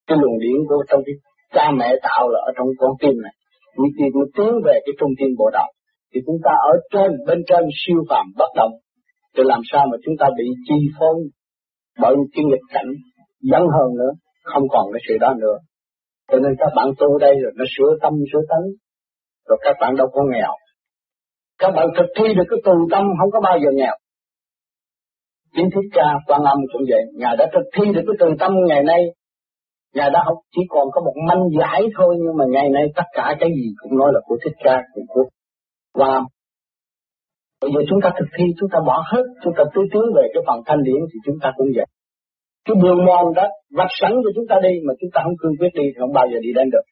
cái 0.07 0.17
luồng 0.21 0.39
điện 0.39 0.57
của 0.69 0.83
trong 0.89 1.01
cái 1.05 1.15
cha 1.53 1.71
mẹ 1.79 1.95
tạo 2.03 2.29
là 2.29 2.39
ở 2.45 2.51
trong 2.57 2.67
con 2.77 2.91
tim 3.01 3.21
này. 3.21 3.33
Như 3.77 3.89
khi 3.97 4.05
nó 4.13 4.21
tiến 4.35 4.53
về 4.65 4.79
cái 4.85 4.93
trung 4.99 5.09
tim 5.19 5.29
bộ 5.37 5.49
đầu 5.53 5.69
thì 6.13 6.21
chúng 6.25 6.37
ta 6.43 6.51
ở 6.51 6.73
trên, 6.93 7.11
bên 7.27 7.39
trên 7.47 7.63
siêu 7.85 7.99
phạm 8.09 8.25
bất 8.37 8.51
động. 8.55 8.71
Thì 9.37 9.43
làm 9.45 9.61
sao 9.71 9.87
mà 9.91 9.97
chúng 10.05 10.15
ta 10.19 10.27
bị 10.37 10.45
chi 10.67 10.75
phối 10.99 11.15
bởi 12.01 12.15
cái 12.33 12.45
nghịch 12.45 12.67
cảnh 12.73 12.89
dẫn 13.41 13.61
hơn 13.61 13.89
nữa? 13.99 14.11
Không 14.43 14.63
còn 14.69 14.85
cái 14.93 15.01
sự 15.07 15.17
đó 15.21 15.33
nữa. 15.41 15.57
Cho 16.31 16.37
nên 16.39 16.51
các 16.59 16.71
bạn 16.75 16.87
tu 16.99 17.17
đây 17.17 17.33
rồi 17.43 17.51
nó 17.55 17.65
sửa 17.77 17.97
tâm, 18.01 18.13
sửa 18.33 18.43
tánh. 18.49 18.65
Rồi 19.47 19.57
các 19.61 19.75
bạn 19.81 19.95
đâu 19.95 20.07
có 20.13 20.21
nghèo. 20.31 20.51
Các 21.57 21.71
bạn 21.75 21.87
thực 21.97 22.09
thi 22.17 22.33
được 22.33 22.47
cái 22.49 22.59
từ 22.65 22.71
tâm, 22.91 23.03
không 23.19 23.31
có 23.31 23.41
bao 23.41 23.57
giờ 23.63 23.69
nghèo. 23.73 23.95
Chính 25.55 25.69
thức 25.73 25.85
ca, 25.91 26.07
quan 26.27 26.41
âm 26.43 26.57
cũng 26.73 26.81
vậy. 26.89 27.03
Ngài 27.15 27.35
đã 27.37 27.45
thực 27.53 27.65
thi 27.75 27.85
được 27.95 28.03
cái 28.07 28.15
từ 28.19 28.27
tâm 28.39 28.51
ngày 28.67 28.83
nay. 28.83 29.01
Ngài 29.93 30.09
đã 30.09 30.23
học, 30.25 30.37
chỉ 30.55 30.61
còn 30.69 30.87
có 30.91 31.01
một 31.01 31.13
manh 31.27 31.43
giải 31.59 31.81
thôi, 31.97 32.15
nhưng 32.23 32.37
mà 32.37 32.45
ngày 32.49 32.69
nay 32.69 32.83
tất 32.95 33.07
cả 33.13 33.35
cái 33.39 33.49
gì 33.49 33.67
cũng 33.77 33.97
nói 33.97 34.11
là 34.13 34.19
của 34.25 34.37
thích 34.43 34.57
ca, 34.63 34.81
của 34.93 35.01
của 35.07 35.23
quan 35.93 36.11
âm. 36.11 36.23
Bây 37.61 37.71
giờ 37.73 37.81
chúng 37.89 37.99
ta 38.03 38.09
thực 38.19 38.25
thi, 38.37 38.43
chúng 38.59 38.69
ta 38.69 38.79
bỏ 38.87 39.03
hết, 39.11 39.23
chúng 39.43 39.53
ta 39.57 39.63
tưới 39.75 39.85
tiến 39.91 40.01
về 40.15 40.23
cái 40.33 40.43
phần 40.47 40.59
thanh 40.65 40.83
điển 40.83 41.01
thì 41.13 41.19
chúng 41.25 41.35
ta 41.41 41.51
cũng 41.57 41.67
vậy 41.75 41.85
cái 42.65 42.75
đường 42.83 43.05
mòn 43.05 43.33
đó 43.35 43.47
vạch 43.77 43.93
sẵn 44.01 44.11
cho 44.23 44.29
chúng 44.35 44.47
ta 44.49 44.55
đi 44.63 44.73
mà 44.87 44.93
chúng 44.99 45.09
ta 45.13 45.21
không 45.23 45.37
cương 45.39 45.57
quyết 45.59 45.73
đi 45.73 45.83
thì 45.83 45.99
không 45.99 46.13
bao 46.13 46.25
giờ 46.31 46.37
đi 46.41 46.49
đến 46.55 46.69
được. 46.69 46.85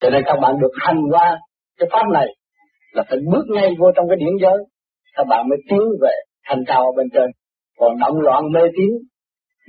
Cho 0.00 0.10
nên 0.10 0.22
các 0.26 0.36
bạn 0.42 0.54
được 0.62 0.74
hành 0.86 1.00
qua 1.10 1.38
cái 1.78 1.88
pháp 1.92 2.06
này 2.12 2.26
là 2.92 3.02
phải 3.08 3.18
bước 3.32 3.44
ngay 3.54 3.70
vô 3.78 3.86
trong 3.96 4.08
cái 4.08 4.16
điển 4.16 4.34
giới. 4.42 4.58
Các 5.16 5.26
bạn 5.28 5.48
mới 5.48 5.58
tiến 5.68 5.84
về 6.02 6.14
thành 6.48 6.62
cao 6.66 6.80
ở 6.84 6.92
bên 6.96 7.06
trên. 7.14 7.28
Còn 7.78 7.98
động 7.98 8.20
loạn 8.20 8.42
mê 8.52 8.60
tín 8.76 8.90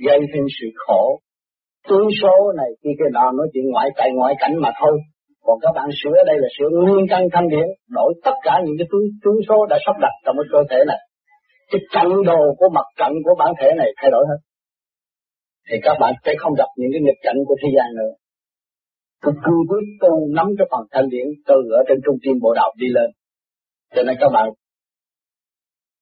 gây 0.06 0.18
thêm 0.34 0.44
sự 0.60 0.66
khổ. 0.74 1.20
Tướng 1.88 2.08
số 2.22 2.52
này 2.56 2.70
khi 2.82 2.90
cái 2.98 3.08
nào 3.12 3.32
nói 3.32 3.46
chuyện 3.52 3.64
ngoại 3.72 3.88
tại 3.96 4.10
ngoại 4.14 4.34
cảnh 4.38 4.54
mà 4.60 4.70
thôi. 4.80 4.98
Còn 5.42 5.58
các 5.62 5.72
bạn 5.74 5.88
sửa 6.02 6.18
đây 6.26 6.36
là 6.38 6.48
sửa 6.58 6.68
nguyên 6.72 7.06
căn 7.10 7.22
thanh 7.32 7.48
điển 7.48 7.66
đổi 7.90 8.14
tất 8.24 8.34
cả 8.42 8.60
những 8.64 8.76
cái 8.78 8.86
tướng, 8.92 9.06
tướng 9.24 9.38
số 9.48 9.66
đã 9.66 9.78
sắp 9.86 9.96
đặt 10.00 10.12
trong 10.24 10.36
cái 10.38 10.46
cơ 10.52 10.58
thể 10.70 10.84
này 10.86 10.98
cái 11.70 11.80
trận 11.94 12.08
đồ 12.26 12.40
của 12.58 12.68
mặt 12.74 12.86
trận 12.98 13.12
của 13.24 13.34
bản 13.38 13.52
thể 13.60 13.68
này 13.76 13.90
thay 13.96 14.10
đổi 14.10 14.24
hết. 14.30 14.40
Thì 15.68 15.76
các 15.82 15.96
bạn 16.00 16.14
sẽ 16.24 16.32
không 16.38 16.54
gặp 16.58 16.70
những 16.76 16.90
cái 16.92 17.02
nghịch 17.04 17.20
cảnh 17.22 17.36
của 17.46 17.56
thế 17.62 17.68
gian 17.76 17.88
nữa. 18.00 18.12
Cứ 19.22 19.30
cương 19.44 19.62
quyết 19.68 19.86
tu 20.00 20.28
nắm 20.36 20.46
cái 20.58 20.66
phần 20.70 20.86
thanh 20.92 21.08
điển 21.08 21.26
từ 21.46 21.54
ở 21.78 21.80
trên 21.88 21.98
trung 22.04 22.18
tim 22.22 22.36
bộ 22.42 22.54
đạo 22.54 22.70
đi 22.76 22.86
lên. 22.96 23.10
Cho 23.94 24.02
nên 24.02 24.16
các 24.20 24.30
bạn 24.32 24.48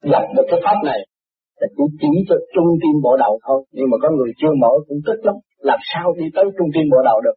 gặp 0.03 0.25
được 0.37 0.47
cái 0.51 0.61
pháp 0.65 0.79
này 0.85 1.01
là 1.61 1.69
chỉ 1.77 1.85
chỉ 2.01 2.13
cho 2.29 2.37
trung 2.55 2.71
tim 2.83 2.97
bộ 3.03 3.17
đầu 3.17 3.39
thôi. 3.47 3.65
Nhưng 3.71 3.87
mà 3.91 3.97
có 4.03 4.09
người 4.17 4.31
chưa 4.41 4.53
mở 4.61 4.73
cũng 4.89 5.01
tức 5.07 5.19
lắm. 5.23 5.35
Làm 5.59 5.79
sao 5.95 6.15
đi 6.19 6.25
tới 6.35 6.45
trung 6.59 6.71
tim 6.75 6.87
bộ 6.91 6.99
đầu 7.05 7.21
được? 7.21 7.37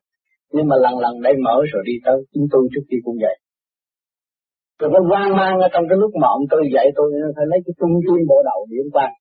Nhưng 0.52 0.68
mà 0.68 0.76
lần 0.76 1.00
lần 1.00 1.22
đây 1.22 1.34
mở 1.46 1.56
rồi 1.74 1.84
đi 1.86 1.94
tới, 2.06 2.18
chúng 2.34 2.48
tôi 2.52 2.68
trước 2.72 2.86
kia 2.90 2.98
cũng 3.04 3.18
vậy 3.22 3.36
tôi 4.80 4.90
có 4.94 5.00
hoang 5.10 5.32
mang 5.40 5.60
ở 5.60 5.68
trong 5.74 5.86
cái 5.90 5.98
lúc 6.04 6.12
mà 6.22 6.28
ông 6.28 6.46
tôi 6.52 6.62
dạy 6.74 6.88
tôi 6.96 7.08
phải 7.36 7.46
lấy 7.52 7.60
cái 7.66 7.74
trung 7.80 7.94
tâm 8.08 8.18
bộ 8.30 8.38
đầu 8.50 8.60
điểm 8.72 8.86
quan 8.94 9.12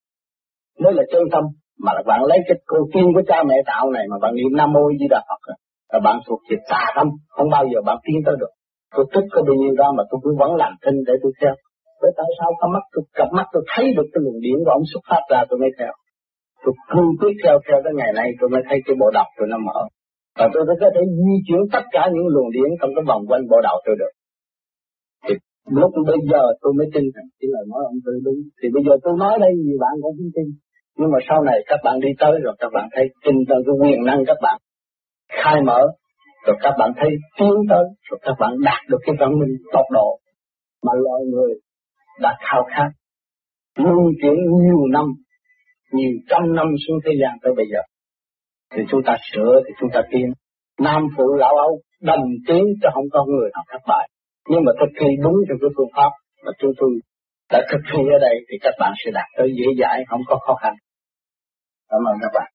mới 0.82 0.92
là 0.92 1.02
chân 1.12 1.22
tâm 1.32 1.44
mà 1.84 1.92
là 1.96 2.02
bạn 2.06 2.20
lấy 2.30 2.38
cái 2.48 2.56
cô 2.66 2.78
tiên 2.92 3.06
của 3.14 3.22
cha 3.26 3.42
mẹ 3.48 3.56
tạo 3.66 3.90
này 3.90 4.04
mà 4.10 4.16
bạn 4.22 4.34
niệm 4.34 4.52
nam 4.58 4.72
mô 4.72 4.84
di 5.00 5.06
đà 5.10 5.20
phật 5.28 5.54
là 5.92 6.00
bạn 6.06 6.16
thuộc 6.26 6.40
về 6.50 6.56
tà 6.70 6.84
tâm 6.96 7.06
không 7.28 7.48
bao 7.50 7.64
giờ 7.70 7.78
bạn 7.86 7.98
tiến 8.04 8.16
tới 8.26 8.34
được 8.40 8.52
tôi 8.96 9.06
thích 9.14 9.26
có 9.32 9.42
bao 9.46 9.54
nhiêu 9.54 9.74
đó 9.76 9.92
mà 9.96 10.02
tôi 10.10 10.18
cũng 10.22 10.36
vẫn 10.38 10.54
làm 10.54 10.72
thinh 10.84 10.98
để 11.06 11.14
tôi 11.22 11.32
theo 11.40 11.54
với 12.04 12.12
tại 12.18 12.30
sao 12.38 12.48
có 12.60 12.66
mắt 12.74 12.84
tôi, 12.92 13.02
cặp 13.18 13.28
mắt 13.38 13.46
tôi 13.52 13.62
thấy 13.72 13.84
được 13.96 14.08
cái 14.12 14.20
luồng 14.24 14.40
điện 14.44 14.56
của 14.64 14.72
ông 14.78 14.84
xuất 14.90 15.02
phát 15.10 15.22
ra 15.30 15.40
tôi 15.48 15.58
mới 15.62 15.70
theo. 15.78 15.92
Tôi 16.62 16.74
cương 16.90 17.12
quyết 17.20 17.34
theo 17.42 17.56
theo 17.66 17.78
tới 17.84 17.92
ngày 17.98 18.10
nay 18.18 18.28
tôi 18.38 18.48
mới 18.54 18.62
thấy 18.68 18.78
cái 18.86 18.94
bộ 19.00 19.08
đọc 19.18 19.28
tôi 19.36 19.46
nó 19.52 19.58
mở. 19.68 19.78
Và 20.38 20.46
tôi 20.52 20.62
có 20.82 20.88
thể 20.94 21.02
di 21.26 21.36
chuyển 21.46 21.60
tất 21.74 21.84
cả 21.94 22.02
những 22.14 22.28
luồng 22.34 22.50
điện 22.56 22.68
trong 22.80 22.90
cái 22.96 23.04
vòng 23.10 23.22
quanh 23.28 23.44
bộ 23.50 23.58
đầu 23.68 23.76
tôi 23.86 23.96
được. 24.00 24.12
Lúc 25.70 25.90
bây 26.06 26.18
giờ 26.30 26.42
tôi 26.60 26.72
mới 26.78 26.86
tin 26.94 27.04
rằng 27.14 27.28
chỉ 27.40 27.46
là 27.50 27.60
nói 27.70 27.82
ông 27.92 28.00
Tư 28.04 28.12
đúng. 28.24 28.40
Thì 28.62 28.68
bây 28.74 28.82
giờ 28.86 28.92
tôi 29.02 29.14
nói 29.18 29.38
đây, 29.40 29.50
nhiều 29.64 29.78
bạn 29.80 29.92
cũng 30.02 30.16
không 30.18 30.32
tin. 30.36 30.46
Nhưng 30.98 31.10
mà 31.12 31.18
sau 31.28 31.42
này 31.42 31.58
các 31.66 31.80
bạn 31.84 32.00
đi 32.00 32.08
tới 32.18 32.32
rồi 32.44 32.54
các 32.58 32.70
bạn 32.74 32.88
thấy 32.94 33.04
tin 33.24 33.34
trong 33.48 33.58
cái 33.66 33.74
quyền 33.80 34.04
năng 34.04 34.24
các 34.26 34.36
bạn 34.42 34.58
khai 35.28 35.62
mở, 35.62 35.80
rồi 36.46 36.56
các 36.62 36.74
bạn 36.78 36.90
thấy 36.96 37.10
tiến 37.38 37.54
tới, 37.70 37.84
rồi 38.10 38.18
các 38.22 38.36
bạn 38.40 38.52
đạt 38.64 38.82
được 38.90 38.98
cái 39.06 39.14
văn 39.20 39.30
minh 39.40 39.54
tốc 39.72 39.86
độ 39.92 40.18
mà 40.84 40.92
loài 41.04 41.22
người 41.32 41.52
đã 42.20 42.36
khao 42.40 42.62
khát 42.76 42.88
luân 43.78 44.06
chuyển 44.22 44.34
nhiều 44.34 44.86
năm, 44.92 45.06
nhiều 45.92 46.12
trăm 46.28 46.54
năm 46.54 46.66
xuống 46.86 46.98
thế 47.04 47.12
gian 47.20 47.38
tới 47.42 47.52
bây 47.56 47.66
giờ 47.72 47.80
thì 48.72 48.82
chúng 48.90 49.02
ta 49.06 49.16
sửa, 49.32 49.60
thì 49.66 49.72
chúng 49.80 49.90
ta 49.94 50.00
tiến 50.10 50.32
nam 50.80 51.06
phụ 51.16 51.34
lão 51.34 51.56
âu 51.56 51.80
đồng 52.02 52.24
tiến 52.48 52.64
cho 52.82 52.90
không 52.94 53.04
có 53.12 53.24
người 53.24 53.50
nào 53.54 53.64
thất 53.72 53.82
bại 53.88 54.08
nhưng 54.48 54.64
mà 54.66 54.72
thực 54.80 54.92
thi 55.00 55.08
đúng 55.24 55.36
theo 55.48 55.56
cái 55.60 55.70
phương 55.76 55.92
pháp 55.96 56.10
mà 56.44 56.52
chúng 56.58 56.72
tôi 56.78 56.90
đã 57.52 57.60
thực 57.70 57.82
thi 57.90 58.00
ở 58.16 58.18
đây 58.26 58.36
thì 58.48 58.54
các 58.64 58.74
bạn 58.80 58.92
sẽ 59.04 59.10
đạt 59.14 59.28
tới 59.36 59.48
dễ 59.58 59.66
dãi, 59.80 60.04
không 60.08 60.20
có 60.26 60.36
khó 60.46 60.54
khăn. 60.62 60.74
Cảm 61.90 62.00
ơn 62.10 62.16
các 62.22 62.32
bạn. 62.34 62.53